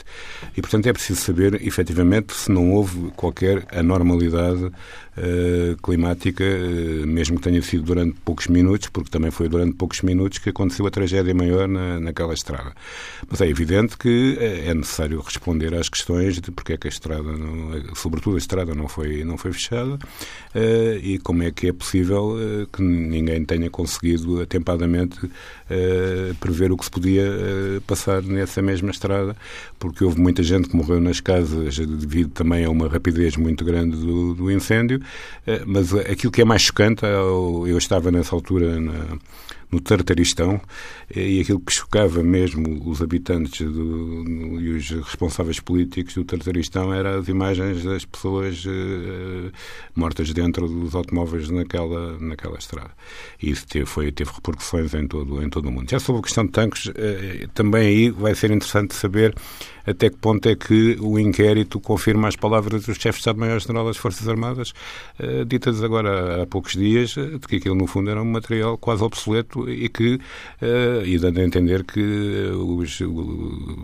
[0.56, 4.72] E, portanto, é preciso saber, efetivamente, se não houve qualquer anormalidade
[5.82, 6.44] climática,
[7.06, 10.86] mesmo que tenha sido durante poucos minutos, porque também foi durante poucos minutos que aconteceu
[10.86, 12.74] a tragédia maior na, naquela estrada.
[13.30, 17.32] Mas é evidente que é necessário responder às questões de porque é que a estrada,
[17.32, 19.98] não, sobretudo a estrada, não foi, não foi fechada
[21.02, 22.36] e como é que é possível
[22.72, 25.18] que ninguém tenha conseguido atempadamente
[26.40, 27.26] prever o que se podia
[27.88, 29.36] passar nessa mesma estrada,
[29.80, 33.98] porque houve muita gente que morreu nas casas devido também a uma rapidez muito grande
[33.98, 35.02] do, do incêndio,
[35.66, 39.18] mas aquilo que é mais chocante, eu estava nessa altura na
[39.72, 40.62] no Tartaristão,
[41.14, 47.18] e aquilo que chocava mesmo os habitantes do, e os responsáveis políticos do Tartaristão era
[47.18, 48.64] as imagens das pessoas
[49.96, 52.92] mortas dentro dos automóveis naquela, naquela estrada.
[53.42, 55.90] E isso teve, foi, teve repercussões em todo, em todo o mundo.
[55.90, 56.92] Já sobre a questão de tanques,
[57.54, 59.36] também aí vai ser interessante saber
[59.86, 63.98] até que ponto é que o inquérito confirma as palavras do chefe de Estado-Maior-General das
[63.98, 64.74] Forças Armadas,
[65.20, 69.04] uh, ditas agora há poucos dias, de que aquilo no fundo era um material quase
[69.04, 72.02] obsoleto e que, uh, e dando a entender que
[72.56, 73.00] os,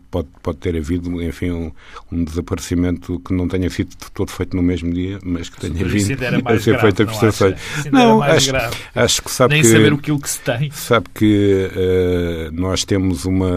[0.10, 1.72] pode, pode ter havido, enfim, um,
[2.12, 6.18] um, desaparecimento que não tenha sido todo feito no mesmo dia, mas que tenha vindo
[6.46, 7.60] a ser feito a prestações.
[7.92, 8.52] Não, acho,
[8.96, 10.72] acho que sabe Nem que, saber aquilo que se tem.
[10.72, 13.52] Sabe que uh, nós temos uma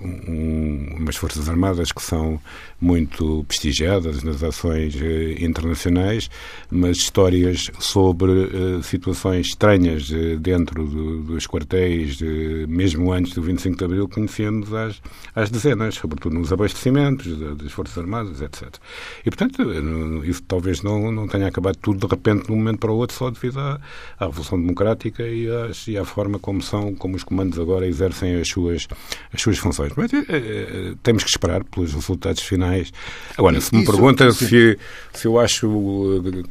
[0.00, 2.40] um, umas Forças Armadas que são
[2.80, 6.30] muito prestigiadas nas ações eh, internacionais,
[6.70, 12.18] mas histórias sobre eh, situações estranhas eh, dentro do, dos quartéis,
[12.66, 15.00] mesmo antes do 25 de Abril, conhecemos às,
[15.34, 18.76] às dezenas, sobretudo nos abastecimentos das Forças Armadas, etc.
[19.20, 19.62] E, portanto,
[20.24, 23.16] isso talvez não, não tenha acabado tudo de repente, de um momento para o outro,
[23.16, 23.80] só devido à,
[24.18, 28.36] à Revolução Democrática e, às, e à forma como são, como os comandos agora exercem
[28.36, 28.88] as suas,
[29.32, 29.92] as suas funções.
[29.96, 30.10] Mas
[31.02, 32.69] temos que esperar pelos resultados finais.
[33.36, 34.78] Agora, se me Isso, pergunta se,
[35.12, 35.60] se eu acho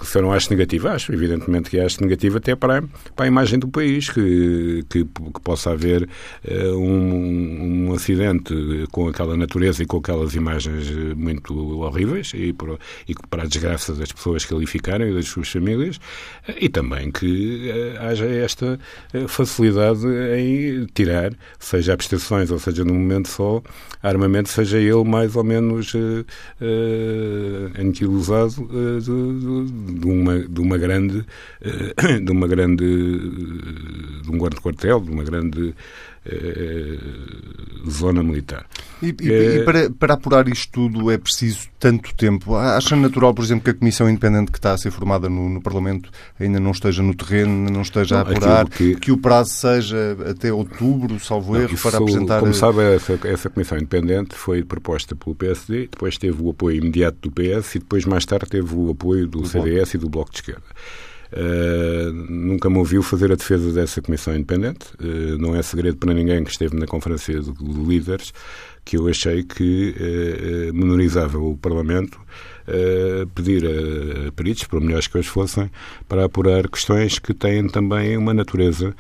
[0.04, 2.84] se eu não acho negativo, acho, evidentemente que acho negativo até para,
[3.16, 8.54] para a imagem do país, que, que, que possa haver uh, um, um acidente
[8.92, 13.94] com aquela natureza e com aquelas imagens muito horríveis e, por, e para a desgraça
[13.94, 16.00] das pessoas que ali ficaram e das suas famílias,
[16.60, 18.80] e também que uh, haja esta
[19.28, 20.06] facilidade
[20.38, 23.62] em tirar, seja abstenções ou seja num momento só,
[24.02, 26.26] armamento, seja ele mais ou menos uh,
[26.62, 31.26] uh, anquilosado uh, de, de, uma, de uma grande
[32.24, 35.74] de uma grande de um guarda-quartel, de uma grande
[36.19, 36.19] eh,
[37.90, 38.66] zona militar.
[39.02, 42.56] E, e, e para, para, apurar isto tudo é preciso tanto tempo?
[42.56, 45.62] Acha natural, por exemplo, que a Comissão Independente que está a ser formada no, no
[45.62, 48.96] Parlamento ainda não esteja no terreno, não esteja não, a apurar, que...
[48.96, 49.12] que...
[49.12, 52.40] o prazo seja até outubro, salvo erro, para apresentar...
[52.42, 57.30] Como sabe, essa, essa Comissão Independente foi proposta pelo PSD, depois teve o apoio imediato
[57.30, 59.96] do PS e depois, mais tarde, teve o apoio do, do CDS Bloco.
[59.96, 60.64] e do Bloco de Esquerda.
[61.32, 64.88] Uh, nunca me ouviu fazer a defesa dessa comissão independente.
[65.00, 68.34] Uh, não é segredo para ninguém que esteve na conferência de, de líderes
[68.84, 72.20] que eu achei que uh, menorizava o Parlamento
[73.34, 75.72] pedir a, peritos, por melhores que eles fossem,
[76.08, 78.96] para apurar questões que têm também uma natureza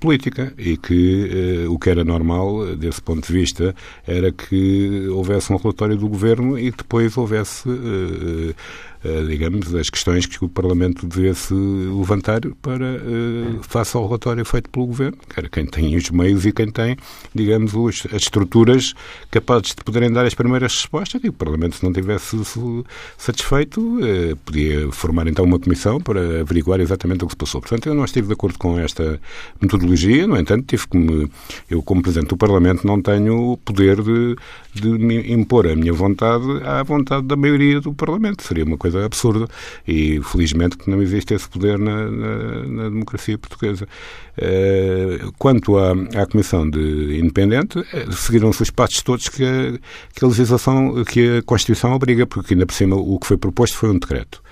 [0.00, 5.56] política e que o que era normal, desse ponto de vista, era que houvesse um
[5.56, 8.54] relatório do Governo e depois houvesse eh,
[9.28, 14.86] digamos, as questões que o Parlamento devesse levantar para, eh, face ao relatório feito pelo
[14.86, 16.96] Governo, quer quem tem os meios e quem tem,
[17.34, 18.94] digamos, os, as estruturas
[19.30, 22.36] capazes de poderem dar as primeiras respostas e o Parlamento, se não tivesse
[23.18, 27.60] satisfeito, eh, podia formar então uma comissão para averiguar exatamente o que se passou.
[27.60, 29.20] Portanto, eu não estive de acordo com esta
[29.60, 31.30] metodologia, no entanto, tive que me,
[31.68, 34.36] eu como Presidente do Parlamento não tenho o poder de,
[34.74, 38.42] de impor a minha vontade à vontade da maioria do Parlamento.
[38.42, 39.48] Seria uma coisa absurda
[39.86, 43.86] e felizmente que não existe esse poder na, na, na democracia portuguesa.
[44.36, 49.44] Uh, quanto à, à, Comissão de Independente, uh, seguiram-se os passos todos que
[50.14, 53.76] que a legislação, que a Constituição obriga, porque ainda por cima o que foi proposto
[53.76, 54.42] foi um decreto.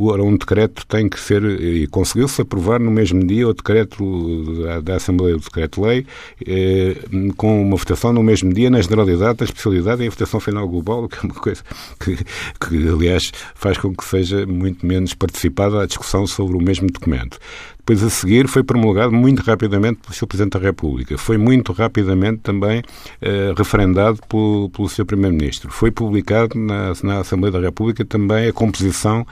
[0.00, 4.80] Ora, um decreto tem que ser, e conseguiu-se aprovar no mesmo dia o decreto da,
[4.80, 6.06] da Assembleia, o decreto-lei,
[6.46, 6.94] eh,
[7.36, 11.08] com uma votação no mesmo dia, na generalidade, na especialidade e a votação final global,
[11.08, 11.64] que é uma coisa
[11.98, 16.86] que, que, aliás, faz com que seja muito menos participada a discussão sobre o mesmo
[16.86, 17.40] documento.
[17.88, 20.26] Depois, a seguir, foi promulgado muito rapidamente pelo Sr.
[20.26, 21.16] Presidente da República.
[21.16, 22.82] Foi muito rapidamente também
[23.18, 25.06] eh, referendado pelo, pelo Sr.
[25.06, 25.70] Primeiro-Ministro.
[25.70, 29.26] Foi publicado na, na Assembleia da República também a composição,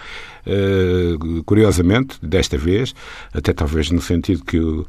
[0.46, 2.94] eh, curiosamente, desta vez,
[3.30, 4.86] até talvez no sentido que o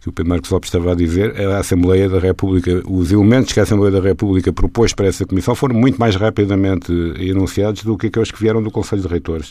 [0.00, 3.58] que o Pedro Marcos Lopes estava a dizer, a Assembleia da República, os elementos que
[3.58, 8.06] a Assembleia da República propôs para essa comissão foram muito mais rapidamente enunciados do que
[8.06, 9.50] aqueles que vieram do Conselho de Reitores.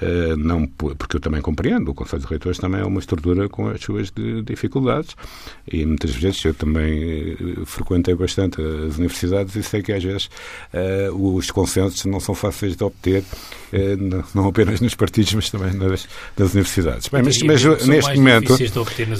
[0.00, 3.68] Uh, não, porque eu também compreendo, o Conselho de Reitores também é uma estrutura com
[3.68, 4.12] as suas
[4.44, 5.16] dificuldades
[5.70, 10.30] e muitas vezes eu também eh, frequentei bastante as universidades e sei que às vezes
[10.72, 15.72] uh, os consensos não são fáceis de obter, uh, não apenas nos partidos, mas também
[15.74, 17.08] nas, nas universidades.
[17.08, 18.56] Bem, mas, mas neste momento,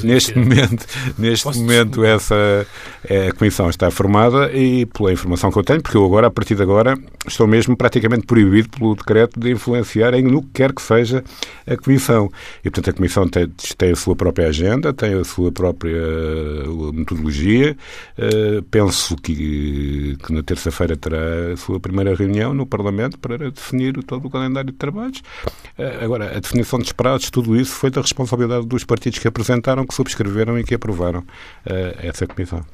[0.04, 0.87] neste momento momento,
[1.18, 2.66] neste momento essa
[3.05, 6.31] é, a comissão está formada e pela informação que eu tenho, porque eu agora, a
[6.31, 6.96] partir de agora,
[7.27, 11.25] estou mesmo praticamente proibido pelo decreto de influenciar em no que quer que seja
[11.66, 12.31] a comissão.
[12.64, 16.92] E, portanto, a comissão tem, tem a sua própria agenda, tem a sua própria uh,
[16.92, 17.77] metodologia.
[18.18, 24.03] Uh, penso que, que na terça-feira terá a sua primeira reunião no Parlamento para definir
[24.05, 25.18] todo o calendário de trabalhos.
[25.79, 29.87] Uh, agora, a definição de esperados, tudo isso foi da responsabilidade dos partidos que apresentaram,
[29.87, 31.24] que subscreveram e que aprovaram
[32.02, 32.64] essa comissão.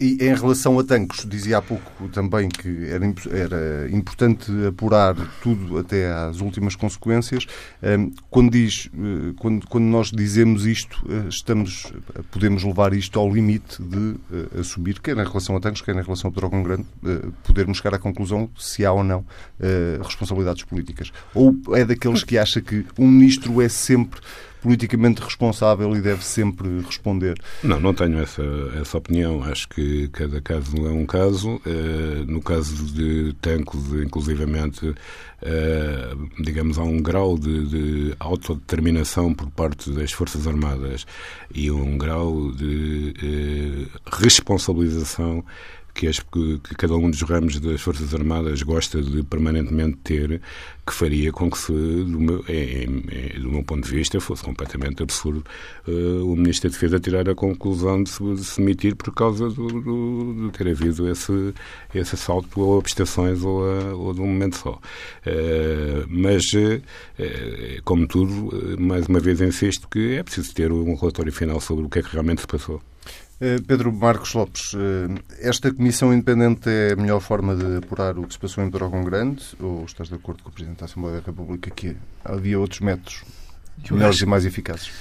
[0.00, 5.78] e, em relação a tanques, dizia há pouco também que era, era importante apurar tudo
[5.78, 7.46] até às últimas consequências.
[8.30, 8.90] Quando, diz,
[9.38, 11.92] quando, quando nós dizemos isto, estamos,
[12.30, 14.16] podemos levar isto ao limite de
[14.58, 16.86] assumir, quer em relação a tanques, quer em relação ao Pedrógão Grande,
[17.44, 19.24] podermos chegar à conclusão se há ou não
[20.02, 21.12] responsabilidades políticas.
[21.34, 24.20] Ou é daqueles que acha que um ministro é sempre
[24.62, 27.36] politicamente responsável e deve sempre responder.
[27.62, 28.42] Não, não tenho essa,
[28.80, 29.42] essa opinião.
[29.42, 31.60] Acho que cada caso é um caso.
[31.66, 39.50] Uh, no caso de Tancos, inclusivamente, uh, digamos, há um grau de, de, autodeterminação por
[39.50, 41.06] parte das Forças Armadas
[41.52, 45.44] e um grau de uh, responsabilização
[45.94, 50.40] que, as, que, cada um dos ramos das Forças Armadas gosta de permanentemente ter,
[50.86, 54.42] que faria com que, se, do meu, é, é, do meu ponto de vista, fosse
[54.42, 55.44] completamente absurdo
[55.86, 59.66] uh, o Ministro da Defesa tirar a conclusão de se, de se por causa do,
[59.68, 61.54] do, de ter havido esse,
[61.94, 63.62] esse assalto ou a prestações ou,
[63.94, 64.72] ou de um momento só.
[65.26, 71.32] Uh, mas, uh, como tudo, mais uma vez insisto que é preciso ter um relatório
[71.32, 72.80] final sobre o que é que realmente se passou.
[73.44, 78.24] Eh, Pedro Marcos Lopes, eh, esta comissão independente é a melhor forma de apurar o
[78.24, 81.20] que se passou em Dragão Grande ou estás de acordo com o Presidente da Assembleia
[81.20, 83.24] da República que havia outros métodos
[83.90, 84.92] melhores e mais eficazes?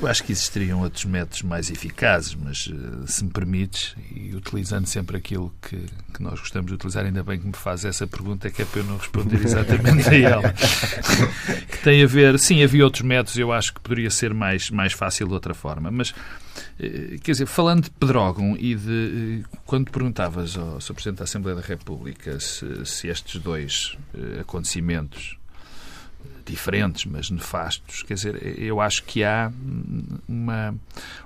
[0.00, 4.86] Eu acho que existiriam outros métodos mais eficazes, mas eh, se me permites, e utilizando
[4.86, 5.76] sempre aquilo que,
[6.12, 8.80] que nós gostamos de utilizar, ainda bem que me faz essa pergunta, que é para
[8.80, 10.52] eu não responder exatamente a ela.
[11.70, 14.92] que tem a ver, sim, havia outros métodos, eu acho que poderia ser mais, mais
[14.92, 16.14] fácil de outra forma, mas
[16.80, 19.42] eh, quer dizer, falando de Pedrógão e de.
[19.44, 20.94] Eh, quando perguntavas ao Sr.
[20.94, 23.96] Presidente da Assembleia da República se, se estes dois
[24.40, 25.36] acontecimentos
[26.44, 28.02] diferentes, mas nefastos.
[28.02, 29.50] Quer dizer, eu acho que há
[30.28, 30.74] uma,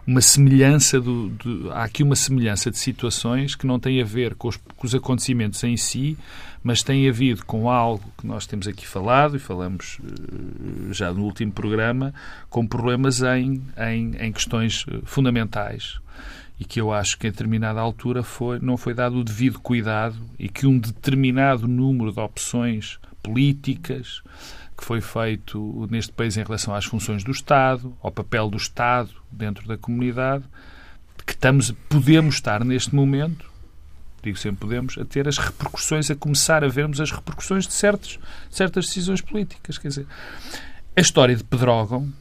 [0.07, 4.35] uma semelhança do, do, há aqui uma semelhança de situações que não tem a ver
[4.35, 6.17] com os, com os acontecimentos em si,
[6.63, 11.23] mas tem havido com algo que nós temos aqui falado e falamos uh, já no
[11.23, 12.13] último programa,
[12.51, 16.01] com problemas em, em, em questões eh, fundamentais
[16.59, 20.17] e que eu acho que em determinada altura foi, não foi dado o devido cuidado
[20.39, 24.23] e que um determinado número de opções políticas
[24.77, 29.11] que foi feito neste país em relação às funções do Estado, ao papel do Estado
[29.31, 30.45] dentro da comunidade,
[31.25, 33.51] que estamos, podemos estar neste momento,
[34.23, 38.19] digo sempre podemos, a ter as repercussões, a começar a vermos as repercussões de certos,
[38.51, 39.79] certas decisões políticas.
[39.79, 40.07] Quer dizer,
[40.95, 42.13] a história de Pedrógão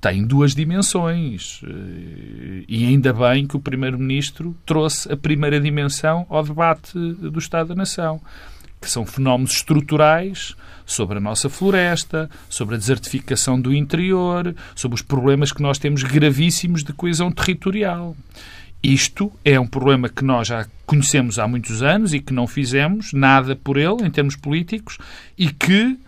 [0.00, 6.44] tem duas dimensões eh, e ainda bem que o Primeiro-Ministro trouxe a primeira dimensão ao
[6.44, 8.20] debate do Estado da Nação,
[8.84, 15.02] que são fenómenos estruturais sobre a nossa floresta, sobre a desertificação do interior, sobre os
[15.02, 18.14] problemas que nós temos gravíssimos de coesão territorial.
[18.82, 23.14] Isto é um problema que nós já conhecemos há muitos anos e que não fizemos
[23.14, 24.98] nada por ele em termos políticos
[25.38, 25.98] e que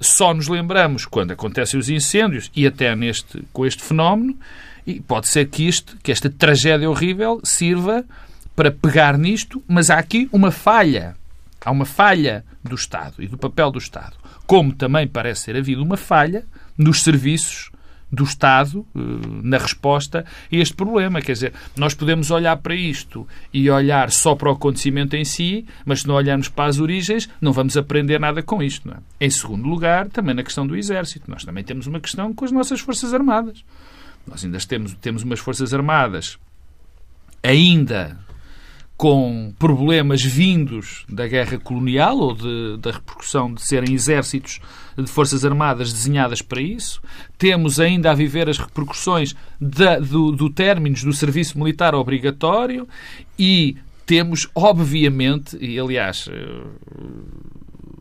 [0.00, 4.38] só nos lembramos quando acontecem os incêndios e até neste, com este fenómeno
[4.86, 8.04] e pode ser que, isto, que esta tragédia horrível sirva
[8.54, 11.16] para pegar nisto, mas há aqui uma falha
[11.66, 14.16] Há uma falha do Estado e do papel do Estado.
[14.46, 16.46] Como também parece ter havido uma falha
[16.78, 17.72] nos serviços
[18.10, 19.00] do Estado eh,
[19.42, 21.20] na resposta a este problema.
[21.20, 25.66] Quer dizer, nós podemos olhar para isto e olhar só para o acontecimento em si,
[25.84, 28.88] mas se não olharmos para as origens, não vamos aprender nada com isto.
[28.88, 29.26] É?
[29.26, 31.28] Em segundo lugar, também na questão do Exército.
[31.28, 33.64] Nós também temos uma questão com as nossas Forças Armadas.
[34.24, 36.38] Nós ainda temos, temos umas Forças Armadas
[37.42, 38.24] ainda
[38.96, 44.58] com problemas vindos da guerra colonial ou de, da repercussão de serem exércitos
[44.96, 47.02] de forças armadas desenhadas para isso.
[47.36, 52.88] Temos ainda a viver as repercussões da, do, do término do serviço militar obrigatório
[53.38, 56.62] e temos, obviamente, e aliás, eh,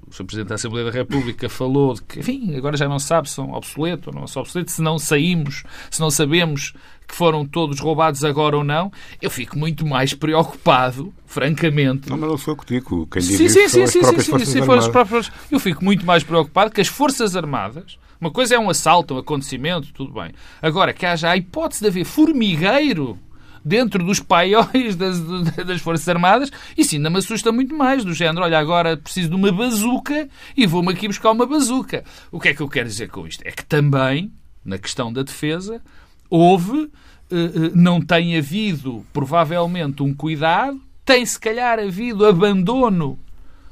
[0.08, 0.24] o Sr.
[0.24, 3.52] Presidente da Assembleia da República falou de que, enfim, agora já não sabe se são
[3.52, 6.74] obsoletos ou não são obsoletos, se não saímos, se não sabemos
[7.08, 8.92] que foram todos roubados agora ou não,
[9.22, 12.10] eu fico muito mais preocupado, francamente.
[12.10, 13.08] Não, mas não sou eu que digo.
[13.08, 14.86] Quem diz sim, sim, sim, sim, sim, sim, Armadas.
[14.86, 17.98] as próprias- Eu fico muito mais preocupado que as Forças Armadas.
[18.20, 20.32] Uma coisa é um assalto, um acontecimento, tudo bem.
[20.62, 23.20] Agora, que haja a hipótese de haver formigueiro
[23.64, 25.20] dentro dos paióis das,
[25.66, 29.36] das Forças Armadas, isso ainda me assusta muito mais, do género, olha, agora preciso de
[29.36, 32.04] uma bazuca e vou-me aqui buscar uma bazuca.
[32.32, 33.42] O que é que eu quero dizer com isto?
[33.46, 34.32] É que também,
[34.64, 35.82] na questão da defesa,
[36.30, 36.90] houve,
[37.32, 43.18] eh, eh, não tem havido, provavelmente, um cuidado, tem se calhar havido abandono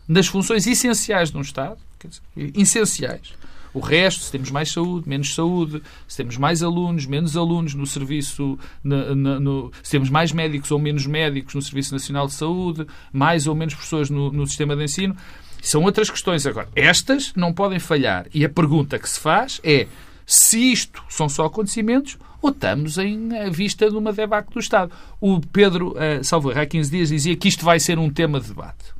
[0.08, 2.22] das funções essenciais de um Estado, dizer,
[2.56, 3.34] essenciais.
[3.74, 7.88] O resto, se temos mais saúde, menos saúde, se temos mais alunos, menos alunos no
[7.88, 12.34] serviço, na- na- no- se temos mais médicos ou menos médicos no Serviço Nacional de
[12.34, 15.16] Saúde, mais ou menos pessoas no, no sistema de ensino,
[15.60, 16.46] são outras questões.
[16.46, 18.28] Agora, estas não podem falhar.
[18.32, 19.88] E a pergunta que se faz é
[20.26, 24.92] se isto são só acontecimentos ou estamos em eh, vista de uma debacle do Estado.
[25.20, 28.94] O Pedro, uh, há 15 dias dizia que isto vai ser um tema de debate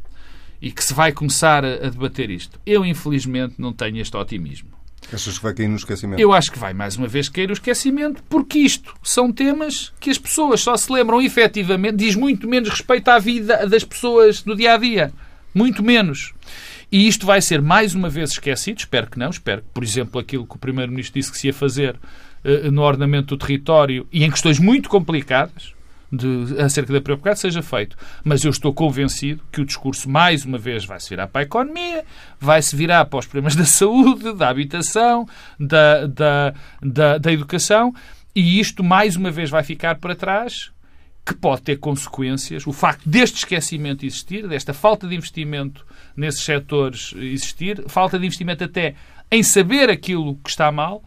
[0.62, 2.58] e que se vai começar a, a debater isto.
[2.66, 4.70] Eu, infelizmente, não tenho este otimismo.
[5.12, 6.22] Achas que vai cair no esquecimento?
[6.22, 10.10] Eu acho que vai mais uma vez cair o esquecimento, porque isto são temas que
[10.10, 14.56] as pessoas só se lembram efetivamente, diz muito menos respeito à vida das pessoas do
[14.56, 15.14] dia a dia.
[15.54, 16.34] Muito menos.
[16.94, 20.22] E isto vai ser mais uma vez esquecido, espero que não, espero que, por exemplo,
[20.22, 21.96] aquilo que o Primeiro-Ministro disse que se ia fazer
[22.44, 25.74] eh, no ordenamento do território e em questões muito complicadas,
[26.12, 27.98] de, acerca da preocupação seja feito.
[28.24, 31.46] Mas eu estou convencido que o discurso, mais uma vez, vai se virar para a
[31.46, 32.06] economia,
[32.40, 35.28] vai se virar para os problemas da saúde, da habitação,
[35.60, 37.92] da, da, da, da educação,
[38.36, 40.72] e isto, mais uma vez, vai ficar para trás,
[41.26, 42.68] que pode ter consequências.
[42.68, 45.84] O facto deste esquecimento existir, desta falta de investimento
[46.16, 48.96] nesses setores existir, falta de investimento até
[49.32, 51.04] em saber aquilo que está mal,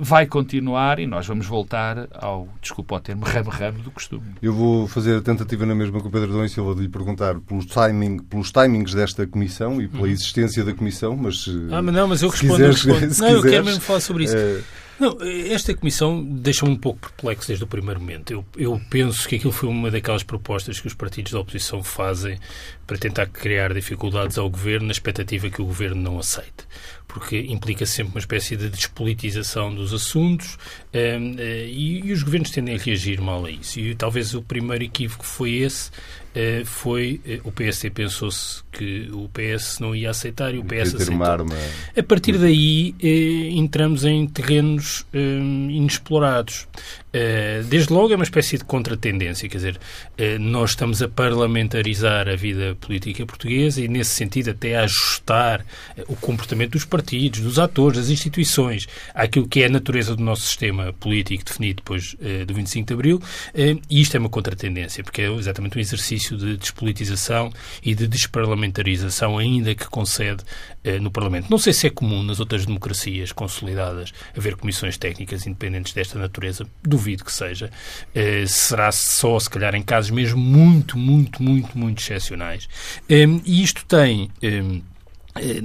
[0.00, 4.22] vai continuar e nós vamos voltar ao, desculpa o termo, ramo-ramo do costume.
[4.40, 6.88] Eu vou fazer a tentativa na mesma com o Pedro Dom e Silva de lhe
[6.88, 11.46] perguntar pelos, timing, pelos timings desta comissão e pela existência da comissão, mas...
[11.70, 12.62] Ah, mas não, mas eu respondo.
[12.62, 13.14] eu quiseres- respondo.
[13.14, 14.36] se não, eu quero quiseres, mesmo falar sobre isso.
[14.36, 14.60] eh,
[14.98, 18.32] Não, esta comissão deixa-me um pouco perplexo desde o primeiro momento.
[18.32, 22.36] Eu, eu penso que aquilo foi uma daquelas propostas que os partidos da oposição fazem
[22.84, 26.66] para tentar criar dificuldades ao governo na expectativa que o governo não aceite.
[27.06, 30.58] Porque implica sempre uma espécie de despolitização dos assuntos
[30.92, 33.78] eh, eh, e, e os governos tendem a reagir mal a isso.
[33.78, 35.90] E talvez o primeiro equívoco foi esse.
[36.38, 40.94] Eh, foi eh, o PSD pensou-se que o PS não ia aceitar e o PS
[40.94, 41.24] aceitou.
[41.24, 41.56] arma...
[41.96, 46.68] A partir daí eh, entramos em terrenos inexplorados.
[47.12, 49.80] Eh, desde logo é uma espécie de contratendência, quer dizer,
[50.18, 55.64] eh, nós estamos a parlamentarizar a vida política portuguesa e nesse sentido até a ajustar
[55.96, 60.22] eh, o comportamento dos partidos, dos atores, das instituições, àquilo que é a natureza do
[60.22, 63.22] nosso sistema político definido depois do 25 de Abril.
[63.54, 67.52] E isto é uma contratendência, porque é exatamente um exercício de despolitização
[67.82, 70.42] e de desparlamentarização ainda que concede
[71.00, 71.50] no Parlamento.
[71.50, 76.66] Não sei se é comum nas outras democracias consolidadas haver comissões técnicas independentes desta natureza.
[76.82, 77.70] Duvido que seja.
[78.14, 82.68] Eh, será só, se calhar, em casos mesmo muito, muito, muito, muito excepcionais.
[83.08, 84.30] Em, e isto tem.
[84.42, 84.82] em,
[85.36, 85.60] eh,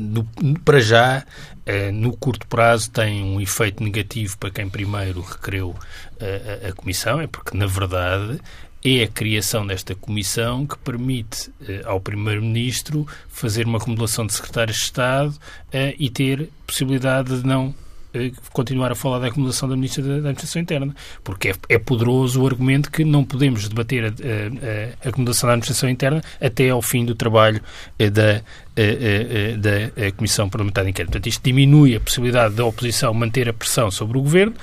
[0.63, 1.25] para já,
[1.65, 5.75] eh, no curto prazo, tem um efeito negativo para quem primeiro requereu
[6.19, 8.39] eh, a, a Comissão, é porque, na verdade,
[8.83, 14.77] é a criação desta Comissão que permite eh, ao Primeiro-Ministro fazer uma acumulação de secretários
[14.77, 15.33] de Estado
[15.71, 17.73] eh, e ter possibilidade de não
[18.13, 22.41] eh, continuar a falar da acumulação da Ministra da, Administração Interna, porque é, é poderoso
[22.41, 26.81] o argumento que não podemos debater a, a- a acumulação da Administração Interna até ao
[26.81, 27.61] fim do trabalho
[27.97, 28.43] eh, da, eh,
[28.75, 31.11] eh, da Comissão Parlamentar de Inquérito.
[31.11, 34.53] Portanto, isto diminui a possibilidade da oposição manter a pressão sobre o Governo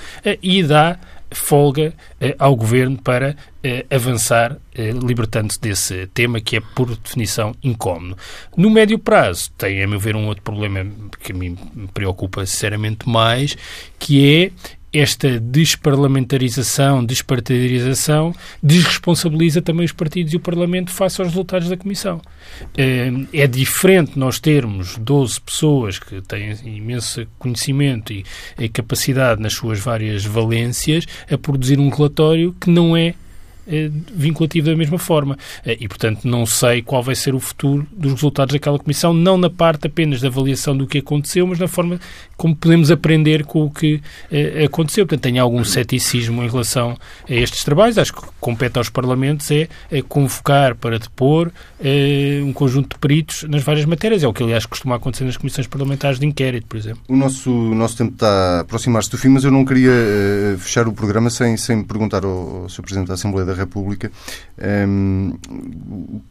[0.42, 0.98] e dá
[1.30, 7.54] folga eh, ao Governo para eh, avançar, eh, libertando-se desse tema que é, por definição,
[7.62, 8.16] incómodo.
[8.56, 10.86] No médio prazo, tem, a meu ver, um outro problema
[11.22, 11.56] que me
[11.94, 13.56] preocupa sinceramente mais,
[13.98, 14.50] que é
[14.92, 22.20] esta desparlamentarização, despartidarização, desresponsabiliza também os partidos e o Parlamento face aos resultados da Comissão.
[22.76, 28.24] Eh, É diferente nós termos 12 pessoas que têm imenso conhecimento e,
[28.58, 33.14] e capacidade nas suas várias valências a produzir um relatório que não é
[34.12, 35.36] vinculativo da mesma forma.
[35.64, 39.50] E, portanto, não sei qual vai ser o futuro dos resultados daquela comissão, não na
[39.50, 42.00] parte apenas da avaliação do que aconteceu, mas na forma
[42.36, 44.00] como podemos aprender com o que
[44.64, 45.06] aconteceu.
[45.06, 46.96] Portanto, tenho algum ceticismo em relação
[47.28, 47.98] a estes trabalhos.
[47.98, 51.52] Acho que compete aos Parlamentos é, é convocar para depor
[52.44, 54.22] um conjunto de peritos nas várias matérias.
[54.22, 57.02] É o que, aliás, costuma acontecer nas comissões parlamentares de inquérito, por exemplo.
[57.08, 59.92] O nosso, o nosso tempo está a aproximar-se do fim, mas eu não queria
[60.58, 62.82] fechar o programa sem, sem perguntar ao, ao Sr.
[62.82, 64.10] Presidente da Assembleia da República
[64.60, 65.38] um,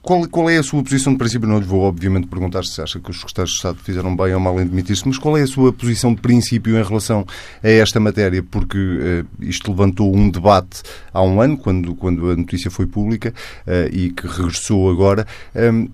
[0.03, 1.47] qual, qual é a sua posição de princípio.
[1.47, 4.39] Não lhe vou, obviamente, perguntar se acha que os secretários de Estado fizeram bem ou
[4.39, 7.25] mal em demitir-se, mas qual é a sua posição de princípio em relação
[7.63, 8.43] a esta matéria?
[8.43, 13.33] Porque uh, isto levantou um debate há um ano, quando, quando a notícia foi pública,
[13.65, 15.25] uh, e que regressou agora.
[15.55, 15.89] Um,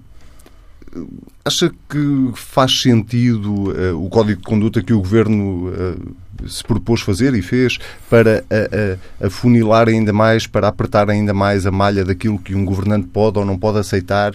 [1.43, 7.02] acha que faz sentido uh, o código de conduta que o Governo uh, se propôs
[7.02, 7.78] fazer e fez
[8.10, 13.08] para uh, afunilar ainda mais, para apertar ainda mais a malha daquilo que um governante
[13.08, 14.34] pode ou não pode aceitar?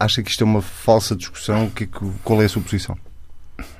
[0.00, 1.68] acha que isto é uma falsa discussão?
[1.68, 2.96] Que, que, qual é a sua posição?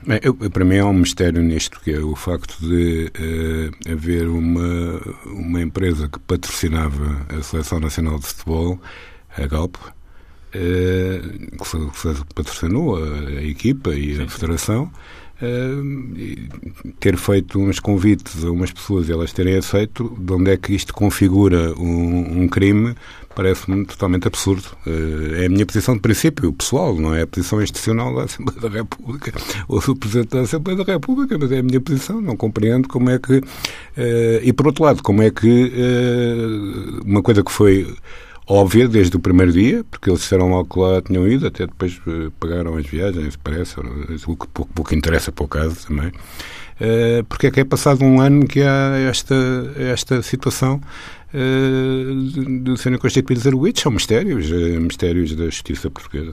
[0.07, 3.11] Bem, eu, para mim é um mistério nisto, que é o facto de
[3.91, 8.79] haver uma, uma empresa que patrocinava a Seleção Nacional de Futebol,
[9.35, 9.77] a Galp,
[10.53, 11.21] eh,
[11.51, 14.91] que patrocinou a, equipa e sim, a federação,
[15.43, 20.57] uh, ter feito uns convites a umas pessoas e elas terem aceito, de onde é
[20.57, 22.95] que isto configura um, um crime,
[23.35, 24.69] parece-me totalmente absurdo.
[24.87, 28.61] Uh, é a minha posição de princípio pessoal, não é a posição institucional da Assembleia
[28.61, 29.33] da República
[29.69, 32.21] ou do Presidente da Assembleia da República, mas é a minha posição.
[32.21, 33.43] Não compreendo como é que.
[34.43, 35.73] e por outro lado, como é que
[37.05, 37.87] uma coisa que foi
[38.49, 42.01] óbvia desde o primeiro dia, porque eles disseram logo que lá tinham ido, até depois
[42.07, 46.09] uh, pagaram as viagens, parece, o que pouco, pouco interessa para o caso também.
[46.09, 49.35] Uh, porque é que é passado um ano que há esta,
[49.77, 50.81] esta situação
[51.35, 53.83] uh, de serem constituídos arguidos?
[53.83, 56.33] São mistérios, uh, mistérios da justiça portuguesa.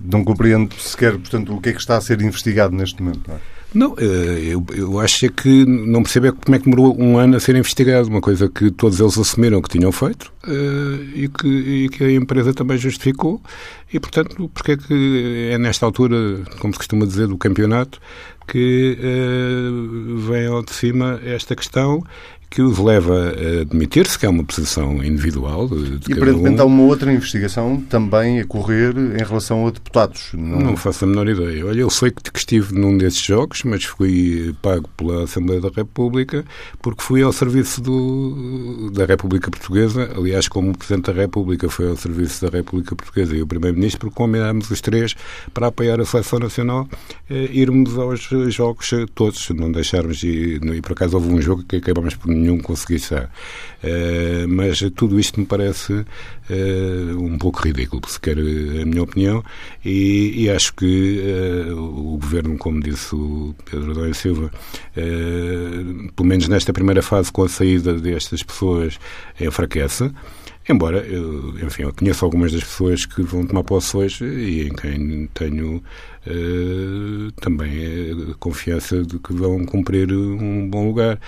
[0.00, 3.28] Não compreendo sequer, portanto, o que é que está a ser investigado neste momento.
[3.28, 3.40] Não é?
[3.74, 7.16] Não, eh, eu, eu acho é que não percebo é como é que demorou um
[7.18, 11.28] ano a ser investigado, uma coisa que todos eles assumiram que tinham feito uh, e,
[11.28, 13.40] que, e que a empresa também justificou
[13.92, 16.16] e, portanto, porque é que é nesta altura,
[16.58, 17.98] como se costuma dizer, do campeonato,
[18.46, 22.04] que uh, vem ao de cima esta questão
[22.52, 25.66] que os leva a admitir-se que é uma posição individual.
[25.66, 26.62] De e aparentemente um.
[26.62, 30.32] há uma outra investigação também a correr em relação a deputados.
[30.34, 31.64] Não, não faço a menor ideia.
[31.64, 36.44] Olha, eu sei que estive num desses jogos, mas fui pago pela Assembleia da República
[36.82, 40.10] porque fui ao serviço do, da República Portuguesa.
[40.14, 44.10] Aliás, como o Presidente da República foi ao serviço da República Portuguesa e o Primeiro-Ministro,
[44.10, 45.14] combinámos os três
[45.54, 46.86] para apoiar a Seleção Nacional,
[47.30, 50.22] eh, irmos aos jogos todos, não deixarmos.
[50.22, 53.30] E por acaso houve um jogo que acabámos por nenhum consegui estar.
[53.82, 59.42] Uh, mas tudo isto me parece uh, um pouco ridículo, se quer a minha opinião,
[59.84, 61.20] e, e acho que
[61.68, 64.50] uh, o Governo, como disse o Pedro Adão Silva,
[66.14, 68.98] pelo menos nesta primeira fase, com a saída destas pessoas,
[69.40, 70.10] enfraquece.
[70.68, 74.72] Embora, eu, enfim, eu conheço algumas das pessoas que vão tomar posse hoje e em
[74.72, 75.82] quem tenho
[76.26, 81.18] uh, também a confiança de que vão cumprir um bom lugar.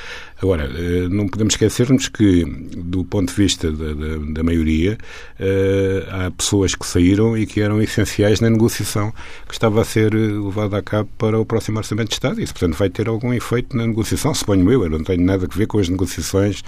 [0.40, 4.98] Agora, uh, não podemos esquecermos que, do ponto de vista da, da, da maioria,
[5.40, 9.12] uh, há pessoas que saíram e que eram essenciais na negociação
[9.46, 12.40] que estava a ser levada a cabo para o próximo Orçamento de Estado.
[12.40, 14.84] Isso, portanto, vai ter algum efeito na negociação, suponho eu.
[14.84, 16.62] Eu não tenho nada a ver com as negociações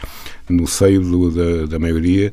[0.49, 2.33] no seio do, da, da maioria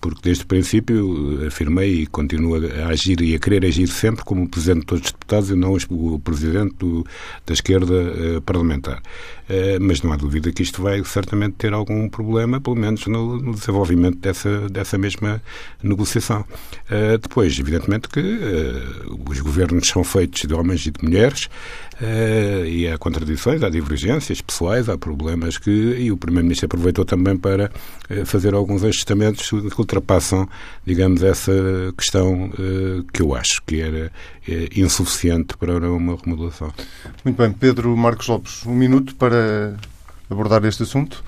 [0.00, 4.48] porque desde o princípio afirmei e continuo a agir e a querer agir sempre como
[4.48, 7.04] Presidente de todos os deputados e não o Presidente do,
[7.44, 9.02] da esquerda uh, parlamentar.
[9.80, 13.54] Mas não há dúvida que isto vai certamente ter algum problema, pelo menos no, no
[13.54, 15.40] desenvolvimento dessa, dessa mesma
[15.80, 16.44] negociação.
[17.22, 18.20] Depois, evidentemente que
[19.28, 21.48] os governos são feitos de homens e de mulheres,
[22.00, 25.70] Uh, e há contradições, há divergências pessoais, há problemas que.
[25.70, 27.70] E o Primeiro-Ministro aproveitou também para
[28.10, 30.46] uh, fazer alguns ajustamentos que ultrapassam,
[30.84, 31.52] digamos, essa
[31.96, 34.12] questão uh, que eu acho que era
[34.76, 36.72] insuficiente para uma remodelação.
[37.24, 37.50] Muito bem.
[37.50, 39.76] Pedro Marcos Lopes, um minuto para
[40.30, 41.24] abordar este assunto.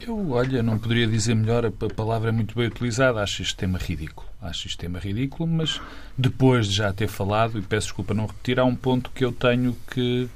[0.00, 3.22] Eu, olha, não poderia dizer melhor, a palavra é muito bem utilizada.
[3.22, 4.28] Acho este tema ridículo.
[4.40, 5.80] Acho este tema ridículo, mas
[6.16, 9.32] depois de já ter falado, e peço desculpa não repetir, há um ponto que eu
[9.32, 10.28] tenho que.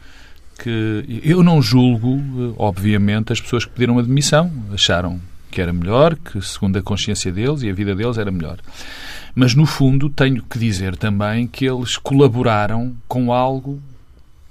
[0.58, 4.50] que eu não julgo, obviamente, as pessoas que pediram a demissão.
[4.72, 8.58] Acharam que era melhor, que segundo a consciência deles e a vida deles era melhor.
[9.34, 13.80] Mas, no fundo, tenho que dizer também que eles colaboraram com algo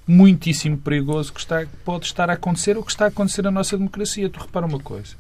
[0.10, 3.78] muitíssimo perigoso que, está, pode estar a acontecer ou que está a acontecer na nossa
[3.78, 4.28] democracia.
[4.28, 5.16] Tu repara uma coisa.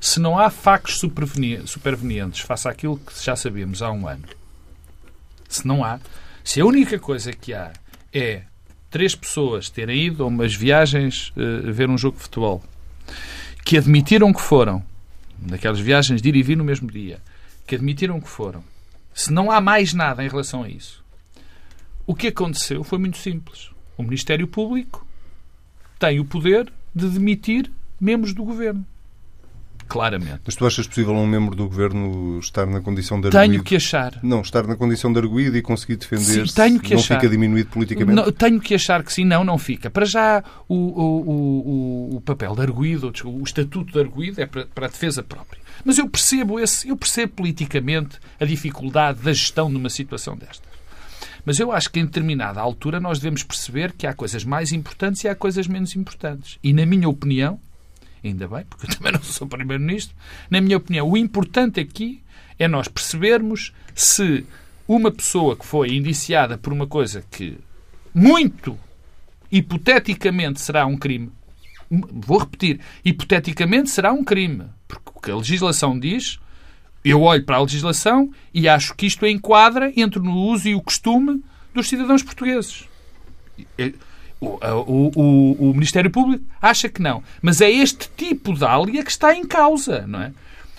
[0.00, 4.24] Se não há factos supervenientes face àquilo que já sabemos há um ano,
[5.48, 5.98] se não há,
[6.44, 7.72] se a única coisa que há
[8.12, 8.42] é
[8.88, 12.62] três pessoas terem ido a umas viagens uh, ver um jogo de futebol,
[13.64, 14.82] que admitiram que foram,
[15.38, 17.20] naquelas viagens de ir e vir no mesmo dia,
[17.66, 18.62] que admitiram que foram,
[19.12, 21.04] se não há mais nada em relação a isso,
[22.06, 23.70] o que aconteceu foi muito simples.
[24.00, 25.06] O Ministério Público
[25.98, 27.70] tem o poder de demitir
[28.00, 28.84] membros do governo.
[29.86, 30.40] Claramente.
[30.46, 33.52] Mas tu achas possível um membro do governo estar na condição de arguído?
[33.52, 34.18] Tenho que achar.
[34.22, 37.16] Não, estar na condição de arguído e conseguir defender sim, tenho que não achar.
[37.16, 38.14] fica diminuído politicamente?
[38.14, 39.90] Não, tenho que achar que sim, não, não fica.
[39.90, 44.64] Para já, o, o, o, o papel de arguído, o estatuto de arguído é para,
[44.66, 45.60] para a defesa própria.
[45.84, 50.69] Mas eu percebo esse, eu percebo politicamente a dificuldade da gestão numa situação destas.
[51.50, 55.24] Mas eu acho que em determinada altura nós devemos perceber que há coisas mais importantes
[55.24, 56.60] e há coisas menos importantes.
[56.62, 57.58] E na minha opinião,
[58.22, 60.14] ainda bem, porque eu também não sou Primeiro-Ministro,
[60.48, 62.22] na minha opinião, o importante aqui
[62.56, 64.46] é nós percebermos se
[64.86, 67.58] uma pessoa que foi indiciada por uma coisa que
[68.14, 68.78] muito
[69.50, 71.32] hipoteticamente será um crime,
[71.90, 76.38] vou repetir, hipoteticamente será um crime, porque o que a legislação diz,
[77.04, 80.82] eu olho para a legislação e acho que isto enquadra entre o uso e o
[80.82, 81.42] costume
[81.74, 82.88] dos cidadãos portugueses.
[84.40, 87.22] O, o, o, o, Ministério Público acha que não.
[87.42, 90.32] Mas é este tipo de ália que está em causa, não é?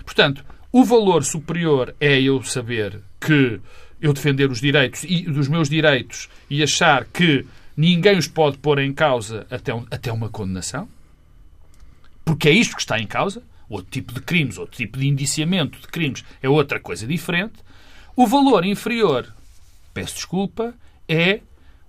[0.03, 3.59] Portanto, o valor superior é eu saber que
[4.01, 7.45] eu defender os direitos e dos meus direitos e achar que
[7.77, 10.87] ninguém os pode pôr em causa até, um, até uma condenação.
[12.25, 13.43] Porque é isto que está em causa.
[13.71, 17.53] Outro tipo de crimes, outro tipo de indiciamento de crimes é outra coisa diferente.
[18.17, 19.33] O valor inferior,
[19.93, 20.73] peço desculpa,
[21.07, 21.39] é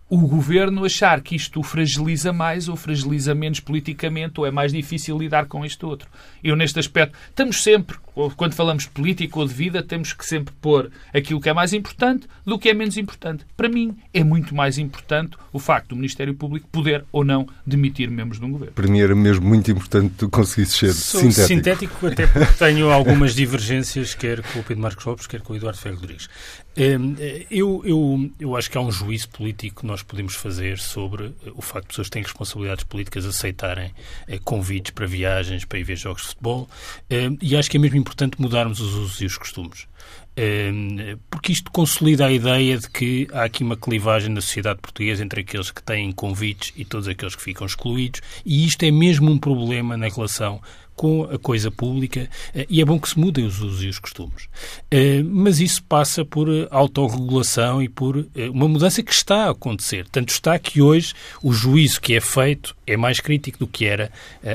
[0.08, 4.70] o governo achar que isto o fragiliza mais ou fragiliza menos politicamente ou é mais
[4.72, 6.08] difícil lidar com isto outro.
[6.44, 7.96] Eu, neste aspecto, estamos sempre,
[8.36, 11.72] quando falamos de política ou de vida, temos que sempre pôr aquilo que é mais
[11.72, 13.44] importante do que é menos importante.
[13.56, 18.10] Para mim, é muito mais importante o facto do Ministério Público poder ou não demitir
[18.10, 18.74] membros de um governo.
[18.74, 21.48] Para mim era mesmo muito importante que tu conseguisses ser Sou sintético.
[21.48, 25.56] Sintético, até porque tenho algumas divergências, quer com o Pedro Marcos Lopes, quer com o
[25.56, 26.28] Eduardo Ferro Rodrigues.
[26.74, 27.14] Hum,
[27.50, 31.60] eu, eu, eu acho que há um juízo político que nós podemos fazer sobre o
[31.60, 33.92] facto de pessoas que têm responsabilidades políticas aceitarem
[34.26, 36.68] eh, convites para viagens, para ir ver jogos de futebol,
[37.10, 39.86] hum, e acho que é mesmo importante mudarmos os usos e os costumes.
[40.34, 45.22] Hum, porque isto consolida a ideia de que há aqui uma clivagem na sociedade portuguesa
[45.22, 49.30] entre aqueles que têm convites e todos aqueles que ficam excluídos, e isto é mesmo
[49.30, 50.60] um problema na relação
[50.94, 53.98] com a coisa pública eh, e é bom que se mudem os usos e os
[53.98, 54.48] costumes.
[54.90, 60.06] Eh, mas isso passa por eh, autorregulação e por uma mudança que está a acontecer.
[60.08, 64.10] Tanto está que hoje o juízo que é feito é mais crítico do que era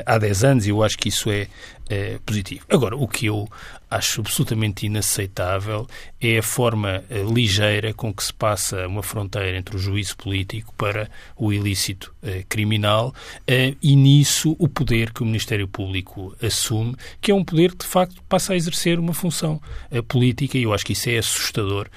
[0.06, 1.48] há 10 anos e eu acho que isso é,
[1.88, 2.64] é positivo.
[2.68, 3.48] Agora, o que eu
[3.90, 5.86] acho absolutamente inaceitável.
[6.20, 10.74] É a forma uh, ligeira com que se passa uma fronteira entre o juízo político
[10.76, 16.94] para o ilícito uh, criminal uh, e nisso o poder que o Ministério Público assume,
[17.20, 19.60] que é um poder que de facto passa a exercer uma função
[20.06, 21.88] política e eu acho que isso é assustador.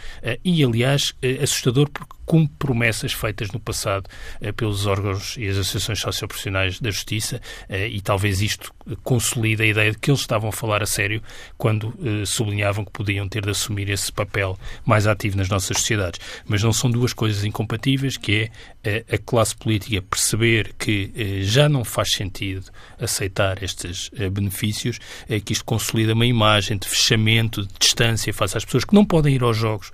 [0.43, 5.99] E aliás assustador porque cumpre promessas feitas no passado eh, pelos órgãos e as associações
[5.99, 8.73] socioprofissionais da Justiça eh, e talvez isto
[9.03, 11.21] consolida a ideia de que eles estavam a falar a sério
[11.57, 16.19] quando eh, sublinhavam que podiam ter de assumir esse papel mais ativo nas nossas sociedades.
[16.45, 18.51] Mas não são duas coisas incompatíveis, que
[18.83, 22.65] é a classe política perceber que já não faz sentido
[22.99, 24.99] aceitar estes benefícios,
[25.45, 29.35] que isto consolida uma imagem de fechamento, de distância face às pessoas que não podem
[29.35, 29.91] ir aos jogos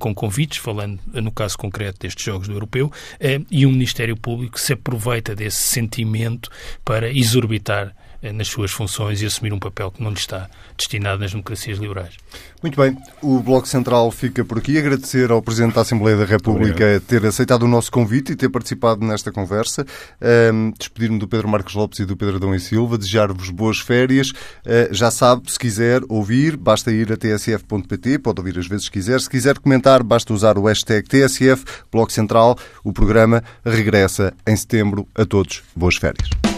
[0.00, 4.58] com convites, falando no caso concreto destes Jogos do Europeu, eh, e um Ministério Público
[4.58, 6.50] se aproveita desse sentimento
[6.84, 7.94] para exorbitar eh,
[8.32, 12.14] nas suas funções e assumir um papel que não lhe está destinado nas democracias liberais.
[12.62, 14.78] Muito bem, o Bloco Central fica por aqui.
[14.78, 19.04] Agradecer ao Presidente da Assembleia da República ter aceitado o nosso convite e ter participado
[19.04, 19.86] nesta conversa.
[20.52, 24.30] Um, Despedir-me do Pedro Marcos Lopes e do Pedro Adão e Silva, desejar-vos boas férias.
[24.30, 28.90] Uh, já sabe, se quiser ouvir, basta ir a tsf.pt, pode ouvir às vezes se
[28.90, 29.20] quiser.
[29.20, 32.58] Se quiser comentar, basta usar o hashtag TSF, Bloco Central.
[32.82, 35.06] O programa regressa em setembro.
[35.14, 36.55] A todos, boas férias.